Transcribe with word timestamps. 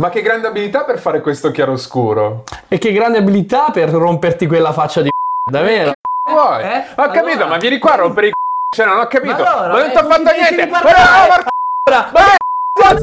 Ma 0.00 0.08
che 0.08 0.22
grande 0.22 0.46
abilità 0.46 0.84
per 0.84 0.98
fare 0.98 1.20
questo 1.20 1.50
chiaroscuro. 1.50 2.44
E 2.68 2.78
che 2.78 2.90
grande 2.90 3.18
abilità 3.18 3.66
per 3.70 3.90
romperti 3.90 4.46
quella 4.46 4.72
faccia 4.72 5.02
di 5.02 5.10
davvero. 5.50 5.92
Vuoi? 6.26 6.62
Eh? 6.62 6.84
Ho 6.96 7.06
capito, 7.10 7.20
Allora- 7.32 7.46
ma 7.48 7.56
vieni 7.58 7.78
qua 7.78 7.92
a 7.92 7.96
rompere 7.96 8.28
i 8.28 8.30
c***i. 8.30 8.76
Cioè, 8.76 8.86
non 8.86 8.98
ho 8.98 9.06
capito. 9.08 9.42
Ma 9.42 9.52
allora, 9.52 9.72
Ma 9.74 9.78
non 9.80 9.90
ti 9.90 9.96
eh, 9.96 9.98
ho 10.00 10.04
fatto 10.08 10.30
niente. 10.32 10.66
Ma 10.68 10.78
no, 10.78 10.84
porca- 11.28 11.48
Ora, 11.90 12.10
Ma- 12.14 12.38
Oh, 12.82 12.96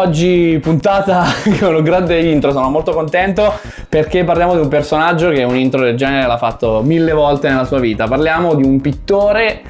oggi 0.00 0.58
puntata 0.62 1.24
con 1.60 1.74
un 1.74 1.82
grande 1.82 2.20
intro, 2.20 2.52
sono 2.52 2.70
molto 2.70 2.92
contento 2.92 3.52
perché 3.88 4.24
parliamo 4.24 4.54
di 4.54 4.60
un 4.60 4.68
personaggio 4.68 5.30
che 5.30 5.42
un 5.42 5.56
intro 5.56 5.82
del 5.82 5.96
genere 5.96 6.26
l'ha 6.26 6.38
fatto 6.38 6.80
mille 6.82 7.12
volte 7.12 7.48
nella 7.48 7.64
sua 7.64 7.78
vita. 7.78 8.06
Parliamo 8.06 8.54
di 8.54 8.64
un 8.64 8.80
pittore 8.80 9.62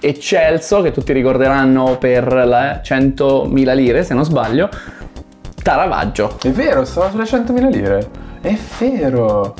eccelso 0.00 0.82
che 0.82 0.92
tutti 0.92 1.12
ricorderanno 1.12 1.96
per 1.98 2.32
le 2.32 2.80
100.000 2.84 3.74
lire, 3.74 4.04
se 4.04 4.14
non 4.14 4.24
sbaglio, 4.24 4.68
Caravaggio. 5.62 6.36
È 6.42 6.50
vero, 6.50 6.84
stava 6.84 7.10
sulle 7.10 7.24
100.000 7.24 7.70
lire. 7.70 8.08
È 8.40 8.56
vero. 8.78 9.54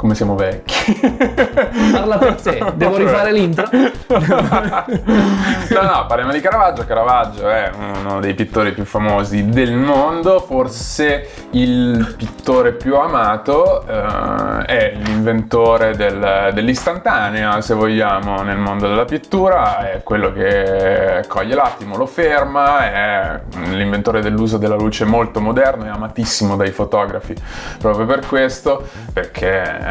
Come 0.00 0.14
siamo 0.14 0.34
vecchi. 0.34 0.98
Parla 1.92 2.16
per 2.16 2.40
te, 2.40 2.64
devo 2.74 2.96
rifare 2.96 3.32
l'intro? 3.32 3.68
no, 4.08 5.82
no, 5.82 6.06
parliamo 6.08 6.32
di 6.32 6.40
Caravaggio. 6.40 6.86
Caravaggio 6.86 7.50
è 7.50 7.70
uno 7.76 8.18
dei 8.18 8.32
pittori 8.32 8.72
più 8.72 8.86
famosi 8.86 9.50
del 9.50 9.74
mondo, 9.74 10.40
forse 10.40 11.28
il 11.50 12.14
pittore 12.16 12.72
più 12.72 12.96
amato, 12.96 13.86
eh, 13.86 14.64
è 14.64 14.92
l'inventore 15.04 15.94
del- 15.94 16.48
dell'istantanea, 16.54 17.60
se 17.60 17.74
vogliamo, 17.74 18.40
nel 18.40 18.56
mondo 18.56 18.88
della 18.88 19.04
pittura, 19.04 19.86
è 19.86 20.02
quello 20.02 20.32
che 20.32 21.24
coglie 21.28 21.54
l'attimo, 21.54 21.98
lo 21.98 22.06
ferma, 22.06 22.90
è 22.90 23.40
l'inventore 23.68 24.22
dell'uso 24.22 24.56
della 24.56 24.76
luce 24.76 25.04
molto 25.04 25.42
moderno 25.42 25.84
e 25.84 25.88
amatissimo 25.90 26.56
dai 26.56 26.70
fotografi, 26.70 27.34
proprio 27.78 28.06
per 28.06 28.26
questo, 28.26 28.82
perché 29.12 29.88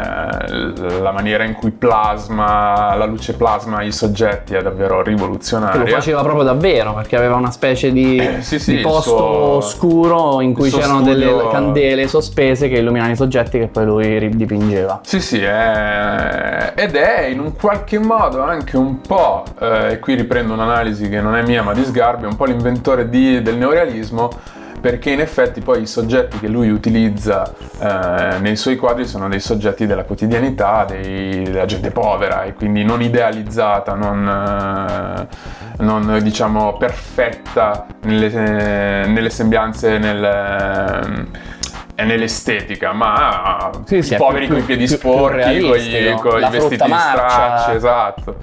la 1.00 1.12
maniera 1.12 1.44
in 1.44 1.54
cui 1.54 1.70
plasma, 1.70 2.94
la 2.96 3.04
luce 3.06 3.34
plasma 3.34 3.82
i 3.82 3.92
soggetti 3.92 4.54
è 4.54 4.62
davvero 4.62 5.02
Che 5.02 5.10
rivoluzionaria. 5.10 5.80
lo 5.80 5.86
faceva 5.86 6.22
proprio 6.22 6.44
davvero 6.44 6.94
perché 6.94 7.16
aveva 7.16 7.36
una 7.36 7.50
specie 7.50 7.92
di, 7.92 8.16
Eh, 8.16 8.42
sì, 8.42 8.58
sì, 8.58 8.76
di 8.76 8.82
posto 8.82 9.16
suo- 9.16 9.26
oscuro 9.56 10.40
in 10.40 10.54
cui 10.54 10.70
c'erano 10.70 11.00
studio- 11.02 11.14
delle 11.14 11.48
candele 11.50 12.08
sospese 12.08 12.68
che 12.68 12.76
illuminavano 12.78 13.12
i 13.14 13.16
soggetti 13.16 13.58
che 13.58 13.66
poi 13.68 13.84
lui 13.84 14.18
ridipingeva. 14.18 15.00
Sì, 15.02 15.20
sì, 15.20 15.40
è- 15.40 16.72
ed 16.74 16.94
è 16.96 17.26
in 17.26 17.40
un 17.40 17.54
qualche 17.56 17.98
modo 17.98 18.42
anche 18.42 18.76
un 18.76 19.00
po', 19.00 19.44
eh, 19.60 19.92
e 19.92 19.98
qui 19.98 20.14
riprendo 20.14 20.52
un'analisi 20.52 21.08
che 21.08 21.20
non 21.20 21.36
è 21.36 21.42
mia 21.42 21.62
ma 21.62 21.72
di 21.72 21.84
Sgarbi, 21.84 22.26
un 22.26 22.36
po' 22.36 22.44
l'inventore 22.44 23.08
di- 23.08 23.42
del 23.42 23.56
neorealismo, 23.56 24.30
perché 24.80 25.10
in 25.10 25.20
effetti 25.20 25.60
poi 25.60 25.82
i 25.82 25.86
soggetti 25.86 26.38
che 26.38 26.48
lui 26.48 26.70
utilizza 26.70 27.52
eh, 27.78 28.38
nei 28.40 28.56
suoi 28.56 28.76
quadri 28.76 29.06
sono 29.06 29.28
dei 29.28 29.40
soggetti 29.40 29.86
della 29.86 30.04
quotidianità, 30.04 30.84
dei- 30.84 31.42
della 31.44 31.66
gente 31.66 31.90
povera 31.90 32.44
e 32.44 32.54
quindi 32.54 32.82
non 32.84 33.02
idealizzata, 33.02 33.94
non, 33.94 35.28
eh, 35.78 35.82
non, 35.82 36.18
diciamo 36.22 36.76
perfetta 36.76 37.86
nelle, 38.02 39.06
nelle 39.06 39.30
sembianze, 39.30 39.98
nel, 39.98 41.28
e 42.00 42.04
nell'estetica, 42.04 42.92
ma 42.92 43.70
Sì, 43.84 44.02
sì, 44.02 44.12
i 44.12 44.14
è 44.14 44.18
poveri 44.18 44.48
con 44.48 44.58
i 44.58 44.62
piedi 44.62 44.86
più- 44.86 44.98
più 44.98 45.08
sporchi, 45.10 45.36
realistico. 45.36 46.28
con 46.28 46.40
i 46.42 46.48
vestiti 46.50 46.88
marcia. 46.88 47.28
stracci, 47.28 47.70
esatto. 47.76 48.34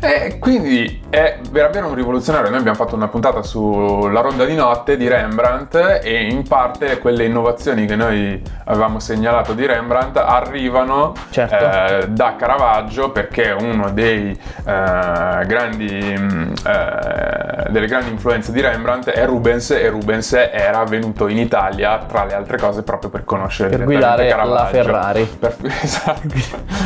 E 0.00 0.38
quindi 0.38 1.02
è 1.10 1.38
davvero 1.50 1.88
un 1.88 1.94
rivoluzionario. 1.94 2.50
Noi 2.50 2.58
abbiamo 2.58 2.76
fatto 2.76 2.94
una 2.94 3.08
puntata 3.08 3.42
sulla 3.42 4.20
ronda 4.20 4.44
di 4.44 4.54
notte 4.54 4.96
di 4.96 5.08
Rembrandt 5.08 6.00
e 6.02 6.24
in 6.28 6.46
parte 6.46 6.98
quelle 6.98 7.24
innovazioni 7.24 7.86
che 7.86 7.96
noi 7.96 8.42
avevamo 8.64 8.98
segnalato 8.98 9.52
di 9.54 9.64
Rembrandt 9.66 10.16
arrivano 10.16 11.12
Certo. 11.30 11.54
eh, 11.54 12.08
da 12.08 12.34
Caravaggio 12.36 13.10
perché 13.10 13.54
uno 13.58 13.90
dei 13.90 14.30
eh, 14.30 15.46
grandi 15.46 16.14
mh, 16.18 16.52
eh, 16.66 17.70
delle 17.70 17.86
grandi 17.86 18.10
influenze 18.10 18.52
di 18.52 18.60
Rembrandt 18.60 19.10
è 19.10 19.24
Rubens 19.26 19.70
e 19.70 19.88
Rubens 19.88 20.32
era 20.32 20.84
venuto 20.84 21.28
in 21.28 21.38
Italia 21.38 21.98
tra 22.06 22.24
le 22.24 22.34
altre 22.34 22.58
cose 22.58 22.82
proprio 22.82 23.03
per 23.08 23.24
conoscere 23.24 23.70
Per 23.70 23.84
guidare 23.84 24.28
la. 24.28 24.66
Ferrari. 24.66 25.24
Per- 25.38 25.56
esatto. 25.82 26.20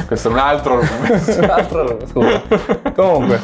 Questo 0.07 0.29
è 0.29 0.33
un 0.33 0.39
altro. 0.39 0.79
Un 1.39 1.51
altro- 1.51 1.99
scusa. 2.07 2.43
Comunque, 2.95 3.41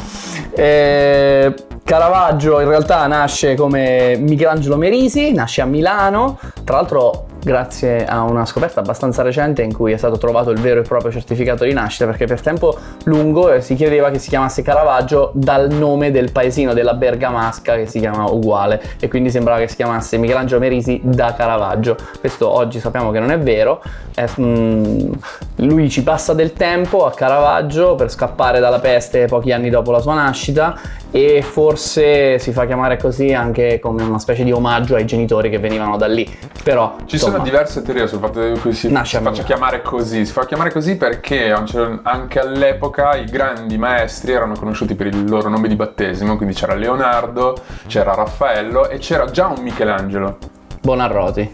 eh, 0.54 1.54
Caravaggio 1.84 2.60
in 2.60 2.68
realtà 2.68 3.06
nasce 3.06 3.54
come 3.54 4.16
Michelangelo 4.18 4.76
Merisi, 4.76 5.32
nasce 5.32 5.60
a 5.60 5.66
Milano, 5.66 6.38
tra 6.64 6.76
l'altro 6.76 7.26
grazie 7.44 8.06
a 8.06 8.22
una 8.22 8.46
scoperta 8.46 8.80
abbastanza 8.80 9.22
recente 9.22 9.62
in 9.62 9.72
cui 9.72 9.92
è 9.92 9.96
stato 9.98 10.16
trovato 10.16 10.50
il 10.50 10.58
vero 10.58 10.80
e 10.80 10.82
proprio 10.82 11.12
certificato 11.12 11.64
di 11.64 11.74
nascita 11.74 12.06
perché 12.06 12.24
per 12.24 12.40
tempo 12.40 12.76
lungo 13.04 13.52
eh, 13.52 13.60
si 13.60 13.74
chiedeva 13.74 14.10
che 14.10 14.18
si 14.18 14.30
chiamasse 14.30 14.62
Caravaggio 14.62 15.30
dal 15.34 15.70
nome 15.70 16.10
del 16.10 16.32
paesino 16.32 16.72
della 16.72 16.94
Bergamasca 16.94 17.76
che 17.76 17.86
si 17.86 18.00
chiama 18.00 18.24
uguale 18.30 18.82
e 18.98 19.08
quindi 19.08 19.30
sembrava 19.30 19.60
che 19.60 19.68
si 19.68 19.76
chiamasse 19.76 20.16
Michelangelo 20.16 20.58
Merisi 20.58 21.00
da 21.04 21.34
Caravaggio. 21.34 21.96
Questo 22.18 22.48
oggi 22.48 22.80
sappiamo 22.80 23.10
che 23.10 23.20
non 23.20 23.30
è 23.30 23.38
vero, 23.38 23.82
è, 24.14 24.26
mm, 24.40 25.12
lui 25.56 25.90
ci 25.90 26.02
passa 26.02 26.32
del 26.32 26.54
tempo 26.54 27.04
a 27.04 27.12
Caravaggio 27.12 27.94
per 27.94 28.10
scappare 28.10 28.58
dalla 28.58 28.80
peste 28.80 29.26
pochi 29.26 29.52
anni 29.52 29.68
dopo 29.68 29.90
la 29.90 30.00
sua 30.00 30.14
nascita 30.14 30.78
e 31.10 31.42
forse 31.42 32.40
si 32.40 32.50
fa 32.50 32.66
chiamare 32.66 32.96
così 32.96 33.32
anche 33.32 33.78
come 33.78 34.02
una 34.02 34.18
specie 34.18 34.42
di 34.42 34.50
omaggio 34.50 34.96
ai 34.96 35.06
genitori 35.06 35.48
che 35.48 35.58
venivano 35.58 35.96
da 35.96 36.06
lì. 36.06 36.28
Però 36.62 36.96
Ci 37.04 37.14
insomma, 37.14 37.33
sono 37.34 37.42
diverse 37.42 37.82
teorie 37.82 38.06
sul 38.06 38.20
fatto 38.20 38.40
che 38.62 38.72
si, 38.72 38.90
Nasce 38.90 39.20
faccia 39.20 39.42
chiamare 39.42 39.82
così. 39.82 40.24
Si 40.24 40.32
fa 40.32 40.46
chiamare 40.46 40.70
così 40.70 40.96
perché 40.96 41.50
a 41.50 41.58
un 41.58 41.66
cer- 41.66 42.00
anche 42.04 42.38
all'epoca 42.38 43.16
i 43.16 43.24
grandi 43.24 43.76
maestri 43.76 44.32
erano 44.32 44.54
conosciuti 44.54 44.94
per 44.94 45.08
il 45.08 45.28
loro 45.28 45.48
nome 45.48 45.66
di 45.68 45.74
battesimo, 45.74 46.36
quindi 46.36 46.54
c'era 46.54 46.74
Leonardo, 46.74 47.56
c'era 47.86 48.14
Raffaello 48.14 48.88
e 48.88 48.98
c'era 48.98 49.24
già 49.26 49.46
un 49.48 49.62
Michelangelo. 49.62 50.38
Buonarroti. 50.80 51.52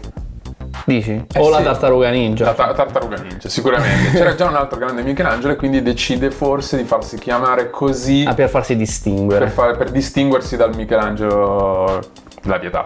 Dici? 0.83 1.25
Eh 1.31 1.39
o 1.39 1.49
la 1.49 1.57
sì. 1.57 1.63
tartaruga 1.63 2.09
ninja? 2.09 2.45
La 2.45 2.53
ta- 2.53 2.73
tartaruga 2.73 3.17
ninja, 3.17 3.49
sicuramente. 3.49 4.11
C'era 4.17 4.33
già 4.33 4.47
un 4.47 4.55
altro 4.55 4.79
grande 4.79 5.03
Michelangelo 5.03 5.53
e 5.53 5.55
quindi 5.55 5.83
decide 5.83 6.31
forse 6.31 6.75
di 6.77 6.85
farsi 6.85 7.19
chiamare 7.19 7.69
così 7.69 8.23
Ah, 8.27 8.33
per 8.33 8.49
farsi 8.49 8.75
distinguere. 8.75 9.45
per, 9.45 9.53
fare- 9.53 9.75
per 9.77 9.91
distinguersi 9.91 10.57
dal 10.57 10.75
Michelangelo 10.75 11.99
della 12.41 12.57
pietà. 12.57 12.85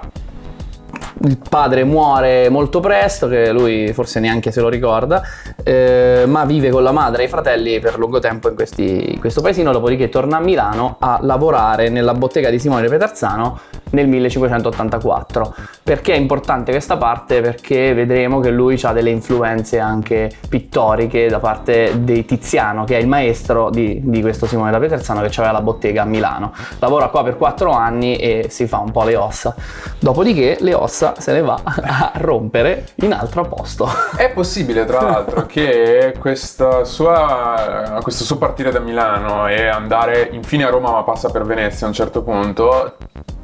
Il 1.25 1.37
padre 1.37 1.83
muore 1.83 2.49
molto 2.49 2.79
presto, 2.79 3.27
che 3.27 3.51
lui 3.51 3.91
forse 3.93 4.19
neanche 4.19 4.51
se 4.51 4.61
lo 4.61 4.69
ricorda, 4.69 5.21
eh, 5.63 6.23
ma 6.27 6.45
vive 6.45 6.69
con 6.69 6.83
la 6.83 6.91
madre 6.91 7.23
e 7.23 7.25
i 7.25 7.29
fratelli 7.29 7.79
per 7.79 7.97
lungo 7.97 8.19
tempo 8.19 8.49
in, 8.49 8.55
questi- 8.55 9.13
in 9.13 9.19
questo 9.19 9.41
paesino, 9.41 9.71
dopodiché 9.71 10.09
torna 10.09 10.37
a 10.37 10.39
Milano 10.39 10.97
a 10.99 11.19
lavorare 11.21 11.89
nella 11.89 12.13
bottega 12.13 12.49
di 12.49 12.59
Simone 12.59 12.87
Peterzano 12.87 13.59
nel 13.91 14.07
1584. 14.07 15.55
Perché 15.83 16.13
è 16.13 16.17
importante 16.17 16.71
questa 16.71 16.97
parte? 16.97 17.41
Perché 17.41 17.93
vedremo 17.93 18.39
che 18.39 18.51
lui 18.51 18.79
ha 18.83 18.91
delle 18.91 19.09
influenze 19.09 19.79
anche 19.79 20.31
pittoriche 20.47 21.27
da 21.27 21.39
parte 21.39 22.03
di 22.03 22.25
Tiziano, 22.25 22.83
che 22.83 22.97
è 22.97 22.99
il 22.99 23.07
maestro 23.07 23.69
di, 23.69 23.99
di 24.03 24.21
questo 24.21 24.45
Simone 24.45 24.71
da 24.71 24.79
Peterzano 24.79 25.21
che 25.21 25.31
aveva 25.35 25.51
la 25.51 25.61
bottega 25.61 26.03
a 26.03 26.05
Milano. 26.05 26.53
Lavora 26.79 27.07
qua 27.07 27.23
per 27.23 27.37
quattro 27.37 27.71
anni 27.71 28.17
e 28.17 28.47
si 28.49 28.67
fa 28.67 28.79
un 28.79 28.91
po' 28.91 29.03
le 29.03 29.15
ossa. 29.15 29.55
Dopodiché 29.99 30.57
le 30.59 30.73
ossa 30.73 31.14
se 31.17 31.33
le 31.33 31.41
va 31.41 31.59
a 31.63 32.11
rompere 32.15 32.87
in 32.95 33.13
altro 33.13 33.47
posto. 33.47 33.87
È 34.15 34.31
possibile, 34.31 34.85
tra 34.85 35.01
l'altro, 35.01 35.45
che 35.47 36.15
questa 36.19 36.83
sua, 36.83 37.99
questo 38.01 38.23
suo 38.23 38.37
partire 38.37 38.71
da 38.71 38.79
Milano 38.79 39.47
e 39.47 39.67
andare 39.67 40.29
infine 40.31 40.63
a 40.65 40.69
Roma, 40.69 40.91
ma 40.91 41.03
passa 41.03 41.29
per 41.29 41.43
Venezia 41.43 41.85
a 41.85 41.89
un 41.89 41.95
certo 41.95 42.21
punto, 42.23 42.97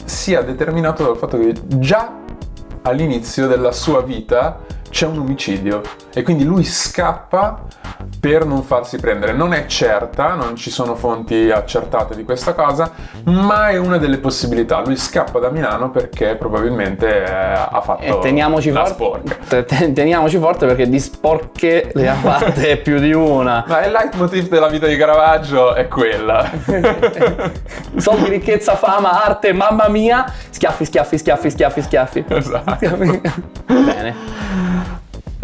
sia 0.03 0.41
determinato 0.41 1.03
dal 1.03 1.17
fatto 1.17 1.37
che 1.37 1.53
già 1.65 2.11
all'inizio 2.83 3.47
della 3.47 3.71
sua 3.71 4.01
vita 4.01 4.59
c'è 4.89 5.05
un 5.05 5.19
omicidio 5.19 5.81
e 6.13 6.21
quindi 6.23 6.43
lui 6.43 6.63
scappa 6.63 7.63
per 8.19 8.45
non 8.45 8.63
farsi 8.63 8.97
prendere. 8.97 9.33
Non 9.33 9.53
è 9.53 9.65
certa, 9.65 10.33
non 10.35 10.55
ci 10.55 10.69
sono 10.69 10.95
fonti 10.95 11.49
accertate 11.49 12.15
di 12.15 12.23
questa 12.23 12.53
cosa, 12.53 12.91
ma 13.25 13.69
è 13.69 13.77
una 13.77 13.97
delle 13.97 14.17
possibilità. 14.17 14.81
Lui 14.81 14.95
scappa 14.95 15.39
da 15.39 15.49
Milano 15.49 15.89
perché 15.89 16.35
probabilmente 16.35 17.23
eh, 17.23 17.31
ha 17.31 17.81
fatto 17.83 18.03
E 18.03 18.19
teniamoci 18.19 18.71
la 18.71 18.85
forte, 18.85 19.35
sporca. 19.35 19.63
te- 19.65 19.91
teniamoci 19.93 20.37
forte 20.37 20.65
perché 20.65 20.87
di 20.87 20.99
sporche 20.99 21.91
le 21.93 22.09
ha 22.09 22.13
fatte 22.15 22.77
più 22.83 22.99
di 22.99 23.13
una. 23.13 23.63
Ma 23.67 23.85
il 23.85 23.91
leitmotiv 23.91 24.47
della 24.49 24.67
vita 24.67 24.87
di 24.87 24.95
Caravaggio 24.97 25.73
è 25.73 25.87
quella. 25.87 26.49
Soldi, 27.97 28.29
ricchezza, 28.29 28.75
fama, 28.75 29.23
arte, 29.23 29.53
mamma 29.53 29.87
mia. 29.89 30.25
Schiaffi, 30.49 30.85
schiaffi, 30.85 31.17
schiaffi, 31.17 31.49
schiaffi, 31.49 31.81
schiaffi. 31.81 32.25
esatto. 32.27 32.97
Bene. 33.65 34.70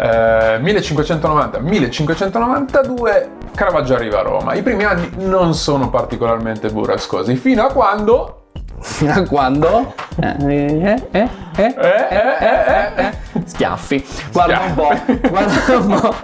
Eh, 0.00 0.60
1590-1592 0.62 3.26
Caravaggio 3.54 3.94
arriva 3.94 4.20
a 4.20 4.22
Roma. 4.22 4.54
I 4.54 4.62
primi 4.62 4.84
anni 4.84 5.10
non 5.16 5.54
sono 5.54 5.90
particolarmente 5.90 6.70
burrascosi, 6.70 7.34
fino 7.34 7.64
a 7.64 7.72
quando 7.72 8.38
Fino 8.80 9.12
a 9.12 9.22
quando? 9.22 9.94
Eh, 10.20 10.36
eh, 10.40 11.00
eh, 11.10 11.28
eh, 11.56 11.74
eh, 11.78 12.92
eh, 12.96 13.12
Schiaffi. 13.44 14.04
Guarda 14.32 14.60
un 14.60 14.74
po', 14.74 14.90
guarda 15.28 15.76
un 15.76 16.00
po'. 16.00 16.14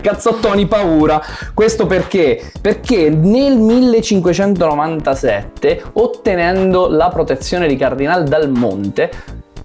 Cazzottoni 0.00 0.66
paura. 0.66 1.20
Questo 1.52 1.86
perché? 1.86 2.50
Perché 2.60 3.10
nel 3.10 3.58
1597, 3.58 5.82
ottenendo 5.94 6.88
la 6.88 7.08
protezione 7.08 7.68
di 7.68 7.76
Cardinal 7.76 8.24
Dal 8.24 8.50
Monte, 8.50 9.10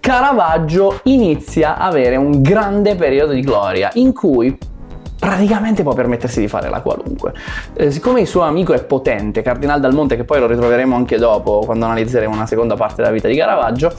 Caravaggio 0.03 0.99
inizia 1.03 1.77
a 1.77 1.85
avere 1.85 2.17
un 2.17 2.41
grande 2.41 2.93
periodo 2.97 3.31
di 3.31 3.39
gloria 3.39 3.89
in 3.93 4.11
cui 4.11 4.57
praticamente 5.17 5.81
può 5.81 5.93
permettersi 5.93 6.41
di 6.41 6.49
fare 6.49 6.69
la 6.69 6.81
qualunque. 6.81 7.31
Eh, 7.73 7.89
siccome 7.89 8.19
il 8.19 8.27
suo 8.27 8.41
amico 8.41 8.73
è 8.73 8.83
potente, 8.83 9.41
Cardinal 9.41 9.79
Dal 9.79 9.93
Monte, 9.93 10.17
che 10.17 10.25
poi 10.25 10.41
lo 10.41 10.47
ritroveremo 10.47 10.93
anche 10.93 11.17
dopo 11.17 11.61
quando 11.63 11.85
analizzeremo 11.85 12.33
una 12.33 12.45
seconda 12.45 12.75
parte 12.75 12.95
della 12.97 13.11
vita 13.11 13.29
di 13.29 13.37
Caravaggio, 13.37 13.93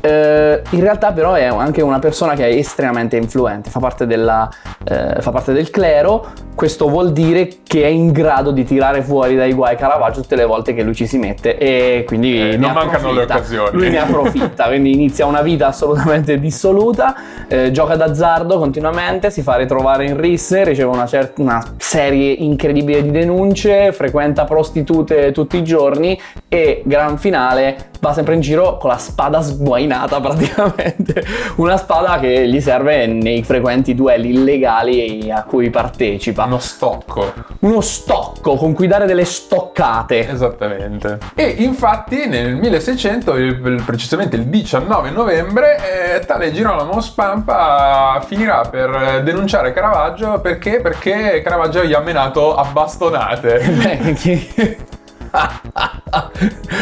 eh, 0.00 0.62
in 0.70 0.80
realtà 0.80 1.12
però 1.12 1.34
è 1.34 1.44
anche 1.44 1.82
una 1.82 1.98
persona 1.98 2.34
che 2.34 2.48
è 2.48 2.54
estremamente 2.54 3.16
influente, 3.16 3.70
fa 3.70 3.80
parte, 3.80 4.06
della, 4.06 4.48
eh, 4.84 5.20
fa 5.20 5.30
parte, 5.30 5.52
del 5.52 5.70
clero, 5.70 6.26
questo 6.54 6.88
vuol 6.88 7.12
dire 7.12 7.48
che 7.62 7.84
è 7.84 7.88
in 7.88 8.10
grado 8.12 8.50
di 8.50 8.64
tirare 8.64 9.02
fuori 9.02 9.36
dai 9.36 9.52
guai 9.52 9.76
Caravaggio 9.76 10.20
tutte 10.22 10.36
le 10.36 10.44
volte 10.44 10.74
che 10.74 10.82
lui 10.82 10.94
ci 10.94 11.06
si 11.06 11.18
mette 11.18 11.56
e 11.56 12.04
quindi 12.06 12.52
eh, 12.52 12.56
non 12.56 12.72
mancano 12.72 13.12
le 13.12 13.22
occasioni. 13.22 13.76
Lui 13.76 13.90
ne 13.90 13.98
approfitta, 13.98 14.66
quindi 14.66 14.92
inizia 14.92 15.26
una 15.26 15.42
vita 15.42 15.68
assolutamente 15.68 16.38
dissoluta, 16.38 17.14
eh, 17.48 17.70
gioca 17.70 17.96
d'azzardo 17.96 18.58
continuamente, 18.58 19.30
si 19.30 19.42
fa 19.42 19.56
ritrovare 19.56 20.06
in 20.06 20.18
risse, 20.18 20.64
riceve 20.64 20.90
una, 20.90 21.06
cer- 21.06 21.38
una 21.38 21.62
serie 21.76 22.32
incredibile 22.32 23.02
di 23.02 23.10
denunce, 23.10 23.92
frequenta 23.92 24.44
prostitute 24.44 25.32
tutti 25.32 25.56
i 25.56 25.64
giorni 25.64 26.18
e 26.48 26.82
gran 26.84 27.18
finale 27.18 27.88
va 28.00 28.14
sempre 28.14 28.34
in 28.34 28.40
giro 28.40 28.78
con 28.78 28.90
la 28.90 28.96
spada 28.96 29.42
sguainata 29.42 29.89
praticamente, 30.20 31.24
una 31.56 31.76
spada 31.76 32.18
che 32.18 32.48
gli 32.48 32.60
serve 32.60 33.06
nei 33.06 33.42
frequenti 33.42 33.94
duelli 33.94 34.30
illegali 34.30 35.30
a 35.30 35.44
cui 35.44 35.70
partecipa. 35.70 36.44
Uno 36.44 36.58
stocco. 36.58 37.32
Uno 37.60 37.80
stocco 37.80 38.56
con 38.56 38.72
cui 38.72 38.86
dare 38.86 39.06
delle 39.06 39.24
stoccate. 39.24 40.28
Esattamente. 40.28 41.18
E 41.34 41.48
infatti 41.58 42.26
nel 42.26 42.56
1600, 42.56 43.36
il, 43.36 43.82
precisamente 43.84 44.36
il 44.36 44.46
19 44.46 45.10
novembre, 45.10 46.16
eh, 46.16 46.26
tale 46.26 46.52
Girolamo 46.52 47.00
Spampa 47.00 48.22
finirà 48.26 48.62
per 48.70 49.22
denunciare 49.22 49.72
Caravaggio 49.72 50.40
perché? 50.40 50.80
Perché 50.80 51.40
Caravaggio 51.42 51.84
gli 51.84 51.92
ha 51.92 52.00
menato 52.00 52.54
a 52.54 52.64
bastonate. 52.64 54.88
Beh. 55.30 55.98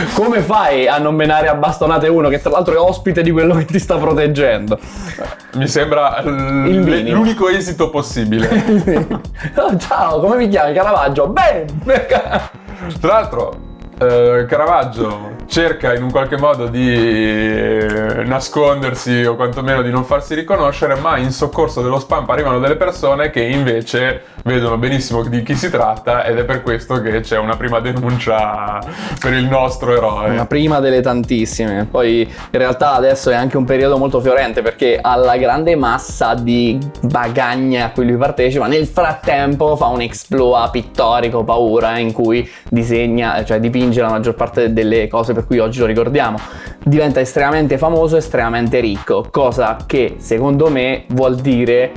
Come 0.14 0.40
fai 0.40 0.88
a 0.88 0.98
non 0.98 1.14
menare 1.14 1.48
a 1.48 1.54
bastonate 1.54 2.08
uno 2.08 2.28
che 2.28 2.40
tra 2.40 2.50
l'altro 2.50 2.74
è 2.74 2.78
ospite 2.78 3.22
di 3.22 3.30
quello 3.30 3.54
che 3.54 3.64
ti 3.64 3.78
sta 3.78 3.96
proteggendo? 3.96 4.78
Mi 5.54 5.66
sembra 5.66 6.20
l- 6.22 7.08
l'unico 7.08 7.48
esito 7.48 7.90
possibile. 7.90 8.48
oh, 9.56 9.76
ciao, 9.76 10.20
come 10.20 10.36
mi 10.36 10.48
chiami? 10.48 10.72
Caravaggio? 10.72 11.28
Bene! 11.28 11.66
Tra 13.00 13.12
l'altro, 13.12 13.56
eh, 13.98 14.46
Caravaggio 14.48 15.37
cerca 15.48 15.94
in 15.94 16.02
un 16.02 16.10
qualche 16.10 16.36
modo 16.36 16.66
di 16.66 16.94
eh, 16.94 18.22
nascondersi 18.26 19.24
o 19.24 19.34
quantomeno 19.34 19.80
di 19.80 19.90
non 19.90 20.04
farsi 20.04 20.34
riconoscere, 20.34 20.94
ma 20.96 21.16
in 21.16 21.30
soccorso 21.30 21.80
dello 21.80 21.98
spam 21.98 22.28
arrivano 22.28 22.58
delle 22.58 22.76
persone 22.76 23.30
che 23.30 23.42
invece 23.42 24.22
vedono 24.44 24.76
benissimo 24.76 25.24
di 25.24 25.42
chi 25.42 25.54
si 25.54 25.70
tratta 25.70 26.24
ed 26.24 26.38
è 26.38 26.44
per 26.44 26.62
questo 26.62 27.00
che 27.00 27.20
c'è 27.20 27.38
una 27.38 27.56
prima 27.56 27.80
denuncia 27.80 28.78
per 29.18 29.32
il 29.32 29.46
nostro 29.46 29.96
eroe. 29.96 30.30
Una 30.30 30.46
prima 30.46 30.80
delle 30.80 31.00
tantissime. 31.00 31.88
Poi 31.90 32.20
in 32.20 32.58
realtà 32.58 32.92
adesso 32.92 33.30
è 33.30 33.34
anche 33.34 33.56
un 33.56 33.64
periodo 33.64 33.96
molto 33.96 34.20
fiorente 34.20 34.60
perché 34.60 34.98
alla 35.00 35.38
grande 35.38 35.76
massa 35.76 36.34
di 36.34 36.78
bagagne 37.00 37.82
a 37.82 37.90
cui 37.90 38.06
lui 38.06 38.16
partecipa, 38.16 38.66
nel 38.66 38.86
frattempo 38.86 39.76
fa 39.76 39.86
un 39.86 40.02
exploit 40.02 40.70
pittorico, 40.70 41.42
paura, 41.42 41.96
in 41.98 42.12
cui 42.12 42.48
disegna, 42.68 43.42
cioè 43.44 43.60
dipinge 43.60 44.02
la 44.02 44.10
maggior 44.10 44.34
parte 44.34 44.72
delle 44.74 45.08
cose 45.08 45.32
per 45.38 45.46
cui 45.46 45.60
oggi 45.60 45.78
lo 45.78 45.86
ricordiamo. 45.86 46.36
Diventa 46.82 47.20
estremamente 47.20 47.78
famoso, 47.78 48.16
estremamente 48.16 48.80
ricco, 48.80 49.28
cosa 49.30 49.76
che 49.86 50.16
secondo 50.18 50.68
me 50.68 51.04
vuol 51.10 51.36
dire 51.36 51.92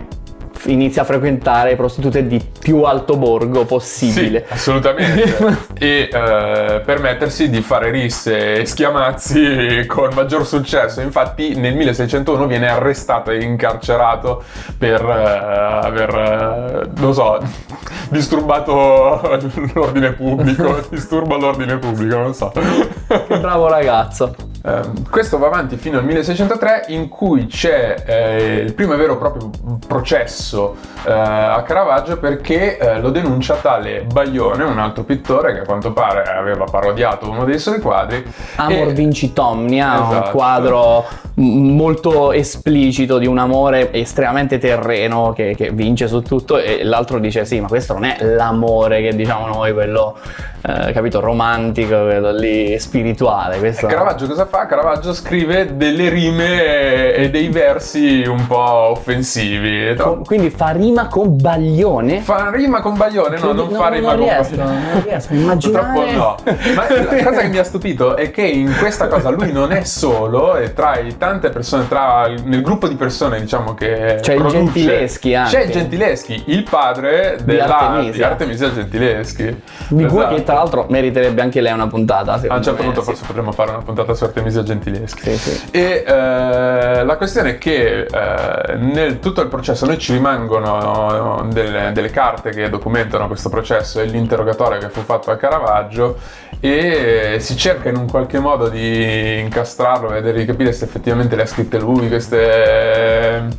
inizia 0.66 1.02
a 1.02 1.06
frequentare 1.06 1.76
prostitute 1.76 2.28
di 2.28 2.42
più 2.60 2.84
alto 2.84 3.18
borgo 3.18 3.66
possibile. 3.66 4.46
Sì, 4.48 4.54
assolutamente. 4.54 5.58
e 5.78 6.10
eh, 6.12 6.82
permettersi 6.86 7.50
di 7.50 7.62
fare 7.62 7.90
risse 7.92 8.62
e 8.62 8.66
schiamazzi 8.66 9.86
con 9.88 10.10
maggior 10.14 10.46
successo. 10.46 11.02
Infatti 11.02 11.56
nel 11.56 11.76
1601 11.76 12.48
viene 12.48 12.70
arrestato 12.70 13.32
e 13.32 13.44
incarcerato 13.44 14.44
per 14.78 15.02
eh, 15.02 15.86
aver, 15.88 16.16
eh, 16.16 17.00
non 17.00 17.14
so, 17.14 17.40
disturbato 18.10 19.40
l'ordine 19.74 20.14
pubblico. 20.14 20.80
Disturba 20.90 21.38
l'ordine 21.38 21.78
pubblico, 21.78 22.18
non 22.18 22.34
so. 22.34 22.52
Che 22.52 23.40
bravo 23.40 23.68
ragazzo. 23.68 24.50
Uh, 24.62 25.10
questo 25.10 25.40
va 25.40 25.48
avanti 25.48 25.76
fino 25.76 25.98
al 25.98 26.06
1603 26.06 26.86
in 26.90 27.10
cui 27.10 27.48
c'è 27.48 28.04
eh, 28.06 28.58
il 28.58 28.74
primo 28.74 28.94
e 28.94 28.98
vero 28.98 29.18
proprio 29.18 29.50
processo 29.88 30.76
eh, 31.04 31.12
a 31.12 31.64
Caravaggio 31.64 32.20
perché 32.20 32.78
eh, 32.78 33.00
lo 33.00 33.10
denuncia 33.10 33.56
tale 33.56 34.04
Baglione, 34.04 34.64
un 34.64 34.78
altro 34.78 35.04
pittore 35.04 35.54
che 35.54 35.60
a 35.62 35.64
quanto 35.64 35.94
pare 35.94 36.24
aveva 36.24 36.66
parodiato 36.66 37.28
uno 37.28 37.44
dei 37.44 37.58
suoi 37.58 37.80
quadri. 37.80 38.24
Amor 38.58 38.90
e... 38.90 38.94
Vinci 38.94 39.34
Tomnia, 39.34 39.96
esatto. 39.96 40.26
un 40.26 40.32
quadro 40.32 41.06
molto 41.36 42.32
esplicito 42.34 43.18
di 43.18 43.26
un 43.26 43.38
amore 43.38 43.92
estremamente 43.94 44.58
terreno 44.58 45.34
che, 45.34 45.56
che, 45.56 45.72
vince 45.72 46.08
su 46.08 46.22
tutto 46.22 46.58
e 46.58 46.84
l'altro 46.84 47.20
dice 47.20 47.46
sì 47.46 47.60
ma 47.60 47.68
questo 47.68 47.94
non 47.94 48.04
è 48.04 48.18
l'amore 48.22 49.02
che 49.02 49.16
diciamo 49.16 49.48
noi 49.48 49.72
quello 49.74 50.18
eh, 50.62 50.92
capito 50.92 51.20
romantico 51.22 52.04
quello 52.04 52.32
lì 52.32 52.78
spirituale 52.78 53.60
questo... 53.60 53.88
Caravaggio 53.88 54.28
cosa 54.28 54.46
fa? 54.52 54.66
Caravaggio 54.66 55.14
scrive 55.14 55.78
delle 55.78 56.10
rime 56.10 57.14
e 57.14 57.30
dei 57.30 57.48
versi 57.48 58.24
un 58.28 58.46
po' 58.48 58.58
offensivi 58.58 59.96
con, 59.96 60.26
quindi 60.26 60.50
fa 60.50 60.72
rima 60.72 61.08
con 61.08 61.38
Baglione? 61.38 62.20
fa 62.20 62.50
rima 62.52 62.82
con 62.82 62.98
Baglione? 62.98 63.40
no 63.40 63.54
non, 63.54 63.56
non 63.56 63.72
fa 63.72 63.88
rima 63.88 64.14
non 64.14 64.18
con 64.18 64.28
riesco, 64.28 64.56
Baglione 64.58 64.94
non 64.94 65.04
riesco 65.04 65.32
a 65.32 65.36
immaginare 65.36 65.86
purtroppo 65.94 66.12
no 66.12 66.36
ma 66.76 66.88
la 66.90 67.24
cosa 67.24 67.42
che 67.42 67.48
mi 67.48 67.58
ha 67.58 67.64
stupito 67.64 68.16
è 68.18 68.30
che 68.32 68.44
in 68.44 68.76
questa 68.78 69.08
cosa 69.08 69.30
lui 69.30 69.54
non 69.54 69.72
è 69.72 69.84
solo 69.86 70.58
e 70.58 70.74
tra 70.74 71.00
i 71.00 71.16
tante 71.18 71.50
persone, 71.50 71.88
tra, 71.88 72.28
nel 72.44 72.62
gruppo 72.62 72.90
di 72.90 72.96
persone 72.96 73.40
diciamo 73.40 73.74
che 73.74 74.18
c'è 74.22 74.36
produce, 74.36 74.58
il 74.58 74.64
Gentileschi 74.72 75.34
anche. 75.34 75.56
C'è 75.56 75.64
il 75.64 75.72
Gentileschi, 75.72 76.44
il 76.48 76.64
padre 76.70 77.38
di 77.40 77.46
della, 77.46 77.78
Artemisia. 77.78 78.12
di 78.12 78.24
Artemisia 78.24 78.74
Gentileschi. 78.74 79.62
Di 79.88 80.06
cui 80.06 80.18
Esatto. 80.20 80.36
che 80.36 80.44
tra 80.44 80.54
l'altro 80.56 80.86
meriterebbe 80.90 81.42
anche 81.42 81.62
lei 81.62 81.74
una 81.74 81.88
puntata. 81.88 82.34
A 82.34 82.56
un 82.56 82.64
certo 82.64 82.80
me, 82.80 82.86
punto 82.86 83.00
sì. 83.02 83.06
forse 83.06 83.24
potremmo 83.26 83.52
fare 83.52 83.72
una 83.72 83.82
puntata 83.82 84.14
su 84.14 84.24
Artemisia 84.24 84.41
Gentileschi. 84.50 85.22
Sì, 85.22 85.38
sì. 85.38 85.62
E 85.72 86.04
eh, 86.06 87.04
la 87.04 87.16
questione 87.18 87.52
è 87.52 87.58
che 87.58 88.02
eh, 88.02 88.76
nel 88.76 89.20
tutto 89.20 89.42
il 89.42 89.48
processo 89.48 89.86
noi 89.86 89.98
ci 89.98 90.14
rimangono 90.14 91.48
delle, 91.52 91.92
delle 91.94 92.10
carte 92.10 92.52
che 92.52 92.70
documentano 92.70 93.28
questo 93.28 93.50
processo 93.50 94.00
e 94.00 94.06
l'interrogatorio 94.06 94.80
che 94.80 94.90
fu 94.90 95.02
fatto 95.02 95.32
a 95.32 95.36
Caravaggio 95.36 96.18
e 96.60 97.38
si 97.40 97.56
cerca 97.58 97.90
in 97.90 97.98
un 97.98 98.10
qualche 98.10 98.40
modo 98.40 98.70
di 98.70 99.40
incastrarlo, 99.40 100.10
vedere 100.10 100.40
di 100.40 100.46
capire 100.46 100.72
se 100.72 100.86
effettivamente 100.86 101.36
le 101.36 101.44
ha 101.44 101.48
scritte 101.48 101.80
lui 101.80 102.08
queste 102.08 103.50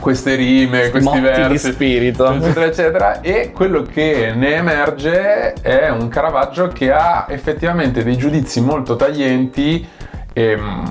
queste 0.00 0.36
rime, 0.36 0.90
questi 0.90 1.08
Motti 1.08 1.20
versi 1.20 1.66
di 1.66 1.72
spirito. 1.72 2.32
eccetera 2.32 2.66
eccetera 2.66 3.20
e 3.20 3.50
quello 3.52 3.82
che 3.82 4.32
ne 4.34 4.54
emerge 4.54 5.54
è 5.54 5.88
un 5.88 6.08
Caravaggio 6.08 6.68
che 6.68 6.92
ha 6.92 7.26
effettivamente 7.28 8.04
dei 8.04 8.16
giudizi 8.16 8.60
molto 8.60 8.96
taglienti 8.96 9.86
e 10.38 10.56
mm, 10.56 10.84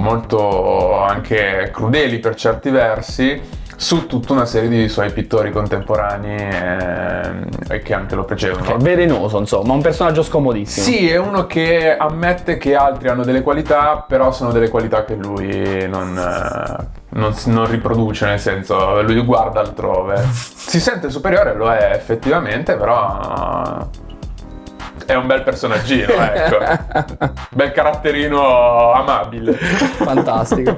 molto 0.00 1.02
anche 1.02 1.70
crudeli 1.72 2.18
per 2.18 2.34
certi 2.34 2.68
versi 2.68 3.40
su 3.78 4.06
tutta 4.06 4.32
una 4.32 4.46
serie 4.46 4.70
di 4.70 4.88
suoi 4.88 5.12
pittori 5.12 5.52
contemporanei 5.52 6.48
ehm, 6.50 7.48
e 7.68 7.80
che 7.80 7.94
anche 7.94 8.14
lo 8.14 8.24
precedevano. 8.24 8.64
Che 8.64 8.74
è 8.74 8.76
velenoso, 8.78 9.38
insomma, 9.38 9.74
un 9.74 9.82
personaggio 9.82 10.22
scomodissimo. 10.22 10.86
Sì, 10.86 11.08
è 11.08 11.18
uno 11.18 11.46
che 11.46 11.94
ammette 11.94 12.56
che 12.56 12.74
altri 12.74 13.08
hanno 13.08 13.22
delle 13.22 13.42
qualità, 13.42 14.04
però 14.06 14.32
sono 14.32 14.50
delle 14.50 14.68
qualità 14.70 15.04
che 15.04 15.14
lui 15.14 15.86
non, 15.88 16.16
eh, 16.16 16.86
non 17.10 17.34
non 17.46 17.70
riproduce, 17.70 18.24
nel 18.26 18.40
senso, 18.40 19.02
lui 19.02 19.22
guarda 19.22 19.60
altrove. 19.60 20.24
Si 20.66 20.80
sente 20.80 21.10
superiore, 21.10 21.54
lo 21.54 21.70
è 21.70 21.92
effettivamente, 21.94 22.74
però 22.76 23.88
è 25.06 25.14
un 25.14 25.26
bel 25.26 25.42
personaggino, 25.42 26.12
ecco. 26.12 27.32
bel 27.50 27.72
caratterino 27.72 28.92
amabile. 28.92 29.52
Fantastico. 29.52 30.76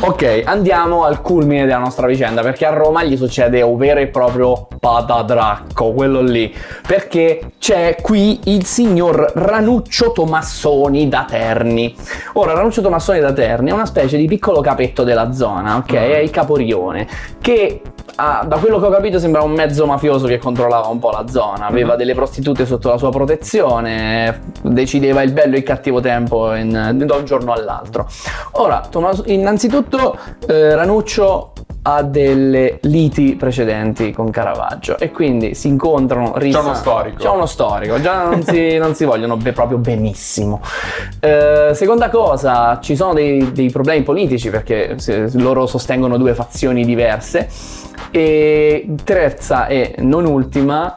ok, 0.00 0.42
andiamo 0.44 1.04
al 1.04 1.20
culmine 1.20 1.64
della 1.64 1.78
nostra 1.78 2.06
vicenda, 2.06 2.42
perché 2.42 2.66
a 2.66 2.70
Roma 2.70 3.02
gli 3.02 3.16
succede 3.16 3.62
un 3.62 3.76
vero 3.76 4.00
e 4.00 4.08
proprio 4.08 4.68
patadracco, 4.78 5.92
quello 5.92 6.20
lì. 6.20 6.54
Perché 6.86 7.52
c'è 7.58 7.96
qui 8.00 8.40
il 8.44 8.64
signor 8.64 9.32
Ranuccio 9.34 10.12
Tomassoni 10.12 11.08
da 11.08 11.24
Terni. 11.28 11.94
Ora, 12.34 12.52
Ranuccio 12.52 12.82
Tomassoni 12.82 13.20
da 13.20 13.32
Terni 13.32 13.70
è 13.70 13.72
una 13.72 13.86
specie 13.86 14.16
di 14.16 14.26
piccolo 14.26 14.60
capetto 14.60 15.02
della 15.02 15.32
zona, 15.32 15.76
ok? 15.76 15.92
È 15.92 16.18
il 16.18 16.30
caporione, 16.30 17.06
che 17.40 17.80
ah, 18.16 18.44
da 18.46 18.56
quello 18.58 18.78
che 18.78 18.86
ho 18.86 18.90
capito 18.90 19.18
sembra 19.18 19.42
un 19.42 19.52
mezzo 19.52 19.86
mafioso 19.86 20.26
che 20.26 20.38
controllava 20.38 20.88
un 20.88 20.98
po' 20.98 21.10
la 21.10 21.26
zona, 21.28 21.66
aveva 21.66 21.96
delle 21.96 22.14
prostitute 22.14 22.66
sotto 22.66 22.88
la 22.88 22.98
sua 22.98 23.10
protezione, 23.10 24.40
decideva 24.62 25.22
il 25.22 25.32
bello 25.32 25.54
e 25.54 25.58
il 25.58 25.64
cattivo 25.64 26.00
tempo 26.00 26.54
in- 26.54 27.02
da 27.04 27.14
un 27.16 27.24
giorno 27.24 27.52
all'altro. 27.52 28.06
Ora, 28.52 28.82
Tomas- 28.90 29.22
innanzitutto 29.26 30.16
eh, 30.46 30.74
Ranuccio 30.74 31.52
ha 31.82 32.02
delle 32.02 32.78
liti 32.82 33.36
precedenti 33.36 34.12
con 34.12 34.30
Caravaggio 34.30 34.98
e 34.98 35.10
quindi 35.10 35.54
si 35.54 35.68
incontrano 35.68 36.32
C'è 36.32 36.58
uno 36.58 36.74
storico. 36.74 37.16
c'è 37.16 37.28
uno 37.30 37.46
storico 37.46 37.98
già 38.02 38.24
non 38.24 38.42
si, 38.42 38.76
non 38.76 38.94
si 38.94 39.06
vogliono 39.06 39.38
be- 39.38 39.52
proprio 39.52 39.78
benissimo 39.78 40.60
Eh, 41.20 41.70
seconda 41.72 42.10
cosa 42.10 42.78
ci 42.82 42.94
sono 42.94 43.14
dei, 43.14 43.52
dei 43.52 43.70
problemi 43.70 44.02
politici 44.02 44.50
perché 44.50 44.98
se- 44.98 45.30
loro 45.38 45.66
sostengono 45.66 46.18
due 46.18 46.34
fazioni 46.34 46.84
diverse 46.84 47.48
e 48.10 48.94
terza 49.04 49.66
e 49.66 49.96
non 49.98 50.24
ultima 50.26 50.94